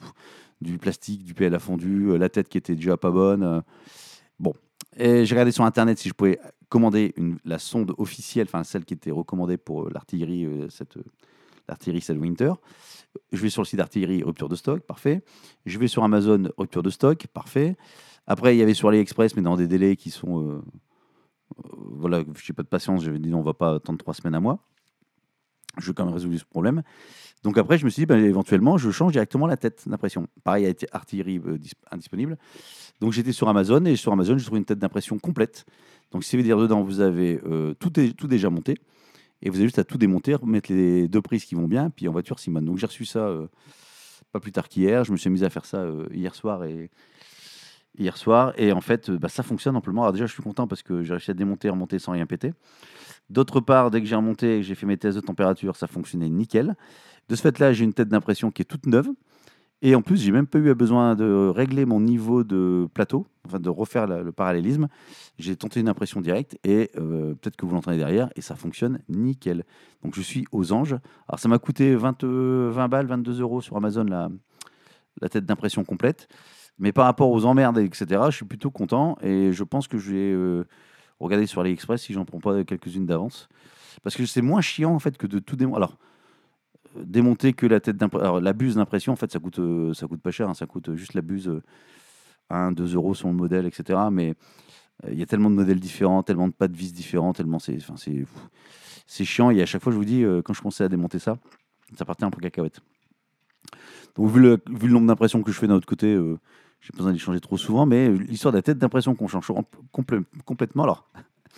du 0.61 0.79
plastique, 0.79 1.25
du 1.25 1.35
PL 1.35 1.55
à 1.55 1.59
fondu, 1.59 2.11
euh, 2.11 2.17
la 2.17 2.29
tête 2.29 2.49
qui 2.49 2.59
était 2.59 2.77
déjà 2.77 2.97
pas 2.97 3.11
bonne. 3.11 3.43
Euh. 3.43 3.61
bon, 4.39 4.55
j'ai 4.97 5.27
regardé 5.31 5.51
sur 5.51 5.65
internet 5.65 5.99
si 5.99 6.09
je 6.09 6.15
pouvais 6.15 6.39
commander 6.69 7.13
une, 7.17 7.39
la 7.45 7.59
sonde 7.59 7.93
officielle, 7.99 8.47
enfin 8.49 8.63
celle 8.63 8.85
qui 8.85 8.95
était 8.95 9.11
recommandée 9.11 9.57
pour 9.57 9.91
l'artillerie, 9.91 10.49
cette 10.71 10.97
l'artillerie 11.69 12.05
Winter. 12.19 12.53
Je 13.33 13.41
vais 13.41 13.51
sur 13.51 13.63
le 13.63 13.67
site 13.67 13.79
d'artillerie, 13.79 14.23
rupture 14.23 14.49
de 14.49 14.57
stock, 14.57 14.81
parfait. 14.81 15.23
Je 15.67 15.79
vais 15.79 15.89
sur 15.89 16.03
Amazon, 16.05 16.49
rupture 16.59 16.83
de 16.83 16.91
stock, 16.91 17.27
parfait. 17.29 17.77
Après, 18.27 18.57
il 18.57 18.59
y 18.59 18.63
avait 18.63 18.75
sur 18.75 18.89
AliExpress, 18.89 19.37
mais 19.37 19.43
dans 19.43 19.57
des 19.57 19.69
délais 19.69 19.97
qui 19.97 20.11
sont. 20.11 20.49
Euh, 20.49 20.63
voilà, 21.67 22.21
je 22.21 22.53
n'ai 22.53 22.55
pas 22.55 22.63
de 22.63 22.69
patience, 22.69 23.05
j'avais 23.05 23.19
dit 23.19 23.29
non, 23.29 23.41
on 23.41 23.43
va 23.43 23.55
pas 23.55 23.75
attendre 23.75 23.99
trois 23.99 24.15
semaines 24.15 24.35
à 24.35 24.41
moi. 24.41 24.59
Je 25.79 25.87
veux 25.87 25.93
quand 25.93 26.05
même 26.05 26.15
résoudre 26.15 26.37
ce 26.37 26.45
problème. 26.45 26.83
Donc 27.43 27.59
après, 27.59 27.77
je 27.77 27.85
me 27.85 27.91
suis 27.91 28.01
dit, 28.01 28.07
ben, 28.07 28.25
éventuellement, 28.25 28.79
je 28.79 28.91
change 28.91 29.13
directement 29.13 29.47
la 29.47 29.57
tête 29.57 29.87
d'impression. 29.87 30.29
Pareil, 30.45 30.65
a 30.65 30.69
été 30.69 30.87
artillerie 30.93 31.41
euh, 31.47 31.59
indisponible. 31.91 32.39
Donc 33.01 33.13
j'étais 33.13 33.33
sur 33.33 33.49
Amazon 33.49 33.85
et 33.85 33.97
sur 33.97 34.13
Amazon, 34.13 34.39
j'ai 34.39 34.47
trouvé 34.47 34.59
une 34.59 34.65
tête 34.65 34.79
d'impression 34.79 35.19
complète. 35.19 35.67
Donc 36.11 36.25
ça 36.25 36.37
veut 36.37 36.43
dire 36.43 36.59
dedans, 36.59 36.83
vous 36.83 37.01
avez 37.01 37.41
euh, 37.45 37.75
tout, 37.75 38.01
est, 38.01 38.17
tout 38.17 38.29
déjà 38.29 38.49
monté. 38.49 38.79
Et 39.45 39.51
vous 39.51 39.57
avez 39.57 39.67
juste 39.67 39.79
à 39.79 39.85
tout 39.85 39.99
démonter, 39.99 40.35
mettre 40.45 40.73
les 40.73 41.07
deux 41.07 41.23
prises 41.23 41.45
qui 41.45 41.55
vont 41.55 41.69
bien, 41.69 41.91
puis 41.91 42.09
en 42.09 42.13
voiture 42.13 42.39
Simone. 42.39 42.65
Donc 42.65 42.79
j'ai 42.79 42.87
reçu 42.87 43.05
ça 43.05 43.21
euh, 43.21 43.47
pas 44.33 44.41
plus 44.41 44.53
tard 44.53 44.69
qu'hier. 44.69 45.05
Je 45.05 45.13
me 45.13 45.17
suis 45.17 45.31
mis 45.31 45.45
à 45.45 45.51
faire 45.51 45.67
ça 45.67 45.87
hier 46.11 46.35
soir 46.35 46.65
et 46.65 46.91
hier 47.99 48.17
soir. 48.17 48.53
Et 48.57 48.73
en 48.73 48.81
fait, 48.81 49.11
bah, 49.11 49.29
ça 49.29 49.43
fonctionne 49.43 49.77
amplement. 49.77 50.03
Alors 50.03 50.13
déjà, 50.13 50.27
je 50.27 50.33
suis 50.33 50.43
content 50.43 50.67
parce 50.67 50.83
que 50.83 51.03
j'ai 51.03 51.13
réussi 51.13 51.31
à 51.31 51.35
démonter, 51.35 51.69
remonter 51.69 51.99
sans 51.99 52.13
rien 52.13 52.27
péter. 52.27 52.53
D'autre 53.31 53.61
part, 53.61 53.91
dès 53.91 54.01
que 54.01 54.07
j'ai 54.07 54.17
remonté 54.17 54.57
et 54.57 54.61
que 54.61 54.67
j'ai 54.67 54.75
fait 54.75 54.87
mes 54.87 54.97
tests 54.97 55.17
de 55.17 55.23
température, 55.23 55.77
ça 55.77 55.87
fonctionnait 55.87 56.29
nickel. 56.29 56.75
De 57.29 57.37
ce 57.37 57.43
fait-là, 57.43 57.73
j'ai 57.73 57.85
une 57.85 57.95
tête 57.95 58.09
d'impression 58.09 58.51
qui 58.51 58.63
est 58.63 58.67
toute 58.67 58.87
neuve. 58.87 59.09
Et 59.83 59.95
en 59.95 60.03
plus, 60.03 60.21
j'ai 60.23 60.33
même 60.33 60.47
pas 60.47 60.59
eu 60.59 60.75
besoin 60.75 61.15
de 61.15 61.53
régler 61.55 61.85
mon 61.85 62.01
niveau 62.01 62.45
de 62.45 62.89
plateau, 62.95 63.27
enfin 63.47 63.61
de 63.61 63.69
refaire 63.69 64.07
le 64.07 64.33
parallélisme. 64.33 64.89
J'ai 65.39 65.57
tenté 65.57 65.81
une 65.81 65.89
impression 65.89 66.21
directe 66.21 66.59
et 66.65 66.91
euh, 66.97 67.35
peut-être 67.35 67.57
que 67.57 67.67
vous 67.67 67.75
l'entendez 67.75 67.99
derrière 67.99 68.31
et 68.37 68.41
ça 68.41 68.55
fonctionne 68.55 69.01
nickel. 69.09 69.65
Donc 70.03 70.15
je 70.15 70.23
suis 70.23 70.47
aux 70.53 70.73
anges. 70.73 70.97
Alors 71.29 71.39
ça 71.39 71.49
m'a 71.49 71.59
coûté 71.59 71.95
20, 71.95 72.25
20 72.25 72.89
balles, 72.89 73.07
22 73.07 73.41
euros 73.41 73.61
sur 73.61 73.77
Amazon 73.77 74.05
la, 74.05 74.29
la 75.21 75.29
tête 75.29 75.45
d'impression 75.45 75.85
complète. 75.85 76.29
Mais 76.79 76.93
par 76.93 77.05
rapport 77.05 77.31
aux 77.31 77.45
emmerdes, 77.45 77.79
etc., 77.79 78.21
je 78.27 78.37
suis 78.37 78.45
plutôt 78.45 78.71
content 78.71 79.17
et 79.23 79.53
je 79.53 79.63
pense 79.63 79.87
que 79.87 79.99
je 79.99 80.13
vais 80.13 80.33
euh, 80.33 80.65
regarder 81.21 81.47
sur 81.47 81.61
AliExpress 81.61 82.03
si 82.03 82.13
j'en 82.13 82.25
prends 82.25 82.41
pas 82.41 82.65
quelques-unes 82.65 83.07
d'avance. 83.07 83.49
Parce 84.03 84.17
que 84.17 84.27
c'est 84.27 84.43
moins 84.43 84.61
chiant 84.61 84.93
en 84.93 84.99
fait 84.99 85.17
que 85.17 85.27
de 85.27 85.39
tout 85.39 85.57
démonter. 85.57 85.77
Alors, 85.77 85.99
euh, 86.97 87.05
démonter 87.05 87.53
que 87.53 87.67
la 87.67 87.81
tête 87.81 87.97
d'impression. 87.97 88.41
la 88.41 88.53
buse 88.53 88.75
d'impression, 88.75 89.13
en 89.13 89.17
fait, 89.17 89.31
ça 89.31 89.39
coûte, 89.39 89.61
euh, 89.61 89.95
ça 89.95 90.09
coûte 90.09 90.21
pas 90.21 90.33
cher. 90.33 90.49
Hein. 90.49 90.55
ça 90.55 90.67
coûte 90.67 90.95
juste 90.95 91.15
la 91.15 91.23
buse 91.23 91.61
1, 92.55 92.73
2 92.73 92.95
euros 92.95 93.15
sur 93.15 93.29
le 93.29 93.35
modèle, 93.35 93.67
etc. 93.67 93.99
Mais 94.11 94.35
il 95.11 95.19
y 95.19 95.23
a 95.23 95.27
tellement 95.27 95.51
de 95.51 95.57
modèles 95.57 95.81
différents, 95.81 96.23
tellement 96.23 96.49
de 96.49 96.53
pas 96.53 96.69
de 96.69 96.77
vis 96.77 96.93
différents, 96.93 97.33
tellement 97.33 97.59
c'est, 97.59 97.77
enfin, 97.77 97.95
c'est, 97.97 98.25
c'est 99.07 99.25
chiant. 99.25 99.51
Et 99.51 99.61
à 99.61 99.67
chaque 99.67 99.83
fois, 99.83 99.93
je 99.93 99.97
vous 99.97 100.05
dis, 100.05 100.25
quand 100.45 100.55
je 100.55 100.63
pensais 100.63 100.85
à 100.85 100.89
démonter 100.89 101.19
ça, 101.19 101.37
ça 101.97 102.05
partait 102.05 102.25
un 102.25 102.31
peu 102.31 102.41
cacahuète. 102.41 102.81
Donc, 104.15 104.31
vu 104.31 104.41
le, 104.41 104.61
nombre 104.89 105.07
d'impressions 105.07 105.43
que 105.43 105.51
je 105.51 105.59
fais 105.59 105.67
d'un 105.67 105.75
autre 105.75 105.87
côté, 105.87 106.17
j'ai 106.81 106.91
pas 106.93 106.99
besoin 106.99 107.13
d'y 107.13 107.19
changer 107.19 107.41
trop 107.41 107.57
souvent, 107.57 107.87
mais 107.87 108.11
l'histoire 108.11 108.53
de 108.53 108.59
la 108.59 108.63
tête 108.63 108.79
d'impression 108.79 109.15
qu'on 109.15 109.27
change 109.27 109.51
complètement. 109.91 110.85
Alors, 110.85 111.09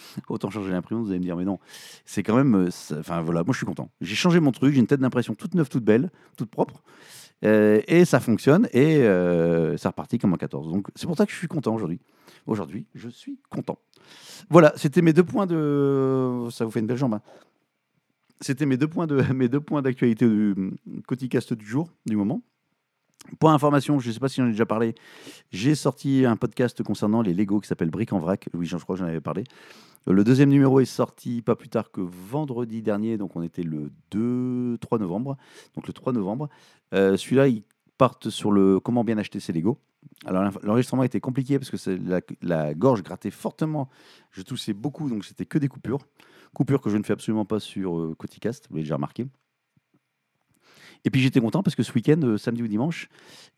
autant 0.29 0.51
changer 0.51 0.71
l'imprimante, 0.71 1.05
vous 1.05 1.11
allez 1.11 1.19
me 1.19 1.25
dire, 1.25 1.37
mais 1.37 1.45
non, 1.45 1.59
c'est 2.05 2.23
quand 2.23 2.37
même. 2.37 2.55
Euh, 2.55 2.71
enfin 2.99 3.21
voilà, 3.23 3.43
moi 3.43 3.53
je 3.53 3.59
suis 3.59 3.67
content. 3.67 3.91
J'ai 4.01 4.15
changé 4.15 4.41
mon 4.41 4.53
truc, 4.53 4.75
j'ai 4.75 4.81
une 4.81 4.87
tête 4.87 5.01
d'impression 5.01 5.35
toute 5.35 5.55
neuve, 5.55 5.69
toute 5.69 5.85
belle, 5.85 6.11
toute 6.37 6.51
propre. 6.51 6.83
Euh, 7.45 7.83
et 7.87 8.05
ça 8.05 8.19
fonctionne 8.19 8.67
et 8.73 8.99
euh, 8.99 9.77
ça 9.77 9.91
repartit 9.91 10.19
comme 10.19 10.33
en 10.33 10.37
14. 10.37 10.73
Donc 10.73 10.89
c'est 10.95 11.07
pour 11.07 11.17
ça 11.17 11.27
que 11.27 11.33
je 11.33 11.37
suis 11.37 11.49
content 11.49 11.75
aujourd'hui. 11.75 12.01
Aujourd'hui, 12.47 12.87
je 12.95 13.09
suis 13.09 13.39
content. 13.51 13.79
Voilà, 14.49 14.73
c'était 14.77 15.03
mes 15.03 15.13
deux 15.13 15.25
points 15.25 15.47
de. 15.47 16.49
Ça 16.51 16.65
vous 16.65 16.71
fait 16.71 16.81
une 16.81 16.87
belle 16.87 16.97
jambe. 16.97 17.15
Hein. 17.15 17.23
C'était 18.41 18.67
mes 18.67 18.77
deux 18.77 18.89
points 18.89 19.07
de 19.07 19.21
mes 19.35 19.49
deux 19.49 19.61
points 19.61 19.83
d'actualité 19.83 20.27
du 20.27 20.55
Coticast 21.07 21.53
du 21.53 21.67
jour, 21.67 21.91
du 22.07 22.17
moment. 22.17 22.43
Pour 23.39 23.51
information, 23.51 23.99
je 23.99 24.09
ne 24.09 24.13
sais 24.13 24.21
pas 24.21 24.29
si 24.29 24.41
j'en 24.41 24.47
ai 24.47 24.51
déjà 24.51 24.67
parlé, 24.67 24.95
j'ai 25.51 25.75
sorti 25.75 26.25
un 26.25 26.37
podcast 26.37 26.83
concernant 26.83 27.23
les 27.23 27.35
Lego 27.35 27.61
qui 27.61 27.69
s'appelle 27.69 27.91
Brick 27.91 28.13
en 28.13 28.19
vrac. 28.19 28.49
Oui, 28.55 28.67
je 28.67 28.77
crois 28.77 28.97
que 28.97 29.01
j'en 29.01 29.09
avais 29.09 29.21
parlé. 29.21 29.45
Le 30.07 30.23
deuxième 30.23 30.51
numéro 30.51 30.79
est 30.79 30.85
sorti 30.85 31.43
pas 31.43 31.57
plus 31.57 31.69
tard 31.69 31.91
que 31.91 32.01
vendredi 32.01 32.81
dernier, 32.81 33.19
donc 33.19 33.35
on 33.35 33.43
était 33.43 33.65
le 33.65 33.91
2, 34.13 34.79
3 34.79 34.99
novembre. 34.99 35.37
Donc 35.75 35.89
le 35.89 35.93
3 35.93 36.13
novembre. 36.13 36.49
Euh, 36.95 37.17
celui-là, 37.17 37.49
il 37.49 37.65
part 37.99 38.19
sur 38.29 38.53
le 38.53 38.79
comment 38.79 39.03
bien 39.03 39.19
acheter 39.19 39.41
ses 39.41 39.53
Lego. 39.53 39.79
Alors 40.25 40.49
l'enregistrement 40.63 41.03
était 41.03 41.21
compliqué 41.21 41.59
parce 41.59 41.71
que 41.71 41.91
la, 42.09 42.21
la, 42.43 42.75
gorge 42.75 43.03
grattait 43.03 43.33
fortement. 43.33 43.89
Je 44.31 44.43
toussais 44.43 44.73
beaucoup, 44.73 45.09
donc 45.09 45.25
c'était 45.25 45.47
que 45.47 45.59
des 45.59 45.69
coupures. 45.69 46.07
Coupures 46.55 46.81
que 46.81 46.91
je 46.91 46.97
ne 46.97 47.03
fais 47.03 47.13
absolument 47.13 47.45
pas 47.45 47.59
sur 47.59 47.99
euh, 47.99 48.15
Coticast, 48.17 48.67
vous 48.71 48.77
l'avez 48.77 48.85
déjà 48.85 48.95
remarqué. 48.95 49.27
Et 51.07 51.11
puis 51.11 51.23
j'étais 51.23 51.41
content 51.41 51.63
parce 51.63 51.77
que 51.77 51.85
ce 51.85 51.93
week-end, 51.93 52.21
euh, 52.25 52.37
samedi 52.37 52.65
ou 52.65 52.69
dimanche, 52.69 53.09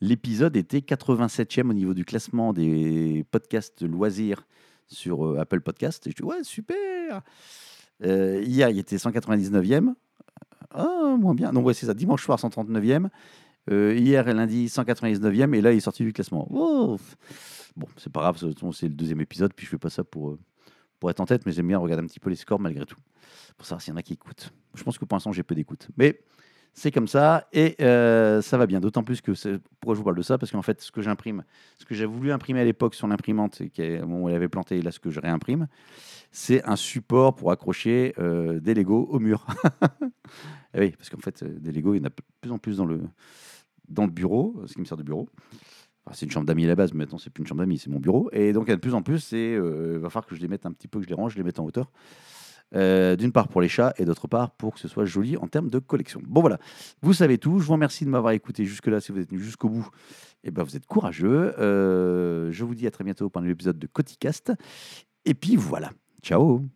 l'épisode 0.03 0.55
était 0.55 0.81
87e 0.81 1.71
au 1.71 1.73
niveau 1.73 1.95
du 1.95 2.05
classement 2.05 2.53
des 2.53 3.25
podcasts 3.31 3.83
loisirs 3.83 4.47
sur 4.87 5.27
euh, 5.27 5.41
Apple 5.41 5.63
Podcast. 5.63 6.07
Et 6.07 6.11
je 6.11 6.17
dis, 6.17 6.23
ouais, 6.23 6.45
super 6.45 7.23
euh, 8.05 8.43
Hier, 8.45 8.69
il 8.69 8.79
était 8.79 8.97
199e. 8.97 9.95
Ah, 10.73 11.17
moins 11.19 11.35
bien. 11.35 11.51
Donc, 11.51 11.65
ouais, 11.65 11.73
c'est 11.73 11.87
ça. 11.87 11.95
Dimanche 11.95 12.23
soir, 12.23 12.39
139e. 12.39 13.09
hier 13.71 14.29
et 14.29 14.35
lundi, 14.35 14.67
199e. 14.67 15.55
Et 15.55 15.63
là, 15.63 15.73
il 15.73 15.79
est 15.79 15.81
sorti 15.81 16.05
du 16.05 16.13
classement. 16.13 16.47
bon, 16.51 16.99
c'est 17.97 18.13
pas 18.13 18.21
grave. 18.21 18.37
C'est 18.75 18.89
le 18.89 18.95
deuxième 18.95 19.23
épisode. 19.23 19.55
Puis 19.55 19.65
je 19.65 19.71
fais 19.71 19.79
pas 19.79 19.89
ça 19.89 20.05
pour, 20.05 20.37
pour 21.01 21.11
être 21.11 21.21
en 21.21 21.25
tête. 21.25 21.47
Mais 21.47 21.53
j'aime 21.53 21.69
bien 21.69 21.79
regarder 21.79 22.05
un 22.05 22.07
petit 22.07 22.21
peu 22.21 22.29
les 22.29 22.37
scores 22.37 22.61
malgré 22.61 22.85
tout. 22.85 23.01
Pour 23.57 23.67
savoir 23.67 23.81
s'il 23.81 23.93
y 23.93 23.95
en 23.95 23.97
a 23.97 24.03
qui 24.03 24.13
écoutent. 24.13 24.53
Je 24.75 24.85
pense 24.85 24.99
que 24.99 25.07
pour 25.07 25.17
l'instant, 25.17 25.33
j'ai 25.33 25.43
peu 25.43 25.55
d'écoute. 25.55 25.89
Mais 25.97 26.21
c'est 26.75 26.91
comme 26.91 27.09
ça 27.09 27.49
et 27.53 27.77
euh, 27.81 28.41
ça 28.43 28.57
va 28.57 28.67
bien. 28.67 28.81
D'autant 28.81 29.03
plus 29.03 29.21
que 29.21 29.33
pourquoi 29.81 29.95
je 29.95 29.99
vous 29.99 30.05
parle 30.05 30.17
de 30.17 30.23
ça? 30.23 30.39
Parce 30.39 30.53
qu'en 30.53 30.63
fait 30.63 30.81
ce 30.81 30.93
que 30.93 31.03
j'imprime, 31.03 31.45
ce 31.79 31.85
que 31.85 31.95
j'ai 31.95 32.07
voulu 32.07 32.33
imprimer 32.33 32.61
à 32.61 32.65
l'époque 32.65 32.95
sur 32.95 33.09
l'imprimante 33.09 33.63
bon, 34.07 34.29
elle 34.29 34.35
avait 34.35 34.49
planté 34.49 34.81
là 34.83 34.91
ce 34.91 35.01
que 35.01 35.11
je 35.11 35.21
réimprime, 35.21 35.69
c'est 36.31 36.65
un 36.65 36.77
support 36.77 37.35
pour 37.35 37.51
accrocher 37.51 38.15
euh, 38.19 38.61
des 38.61 38.75
Lego 38.75 39.09
au 39.11 39.19
mur. 39.19 39.47
et 40.75 40.81
oui, 40.81 40.91
parce 40.97 41.11
qu'en 41.11 41.19
fait 41.19 41.45
des 41.45 41.73
Lego 41.73 41.95
il 41.95 41.99
y 41.99 42.01
en 42.01 42.07
a 42.07 42.11
de 42.11 42.15
plus 42.41 42.53
en 42.53 42.59
plus 42.59 42.77
dans 42.77 42.87
le 42.87 43.01
dans 43.89 44.05
le 44.05 44.11
bureau, 44.11 44.63
ce 44.67 44.75
qui 44.75 44.81
me 44.81 44.85
sert 44.85 44.97
de 44.97 45.03
bureau. 45.03 45.29
c'est 46.13 46.27
une 46.27 46.33
chambre 46.33 46.47
d'amis 46.47 46.65
à 46.65 46.69
la 46.69 46.75
base, 46.75 46.93
mais 46.93 46.99
maintenant 46.99 47.19
c'est 47.19 47.31
plus 47.31 47.43
une 47.43 47.47
chambre 47.47 47.61
d'amis, 47.61 47.79
c'est 47.79 47.91
mon 47.91 48.01
bureau. 48.01 48.29
Et 48.33 48.53
donc, 48.53 48.65
il 48.67 48.71
y 48.71 48.73
a 48.73 48.77
de 48.77 48.81
plus 48.81 48.95
en 48.95 49.03
plus, 49.03 49.33
euh, 49.33 49.95
il 49.95 49.99
va 49.99 50.11
falloir 50.11 50.27
que 50.27 50.37
je 50.37 50.41
les 50.41 50.49
mette 50.49 50.67
un 50.67 50.73
petit 50.73 50.89
peu, 50.89 50.99
que 50.99 51.05
je 51.05 51.09
les 51.09 51.15
range, 51.15 51.33
je 51.33 51.39
les 51.39 51.45
mette 51.45 51.59
en 51.59 51.65
hauteur. 51.65 51.91
Euh, 52.75 53.17
d'une 53.17 53.33
part 53.33 53.49
pour 53.49 53.63
les 53.63 53.69
chats 53.69 53.95
et 53.97 54.05
d'autre 54.05 54.29
part 54.29 54.51
pour 54.51 54.75
que 54.75 54.81
ce 54.81 54.89
soit 54.89 55.07
joli 55.07 55.39
en 55.39 55.47
termes 55.47 55.71
de 55.71 55.79
collection. 55.79 56.21
Bon 56.27 56.43
voilà, 56.43 56.59
vous 57.01 57.15
savez 57.15 57.39
tout. 57.39 57.61
Je 57.61 57.65
vous 57.65 57.73
remercie 57.73 58.05
de 58.05 58.11
m'avoir 58.11 58.33
écouté 58.35 58.67
jusque-là. 58.67 59.01
Si 59.01 59.11
vous 59.11 59.21
êtes 59.21 59.31
venu 59.31 59.41
jusqu'au 59.41 59.71
bout, 59.71 59.89
eh 60.45 60.51
ben, 60.51 60.65
vous 60.65 60.77
êtes 60.77 60.87
courageux. 60.87 61.55
Euh, 61.59 62.53
je 62.53 62.65
vous 62.65 62.75
dis 62.75 62.87
à 62.87 62.91
très 62.91 63.05
bientôt 63.05 63.31
pour 63.31 63.41
un 63.41 63.47
épisode 63.47 63.79
de 63.79 63.87
Coticast. 63.87 64.53
Et 65.25 65.35
puis 65.35 65.57
voilà. 65.57 65.93
Ciao 66.23 66.69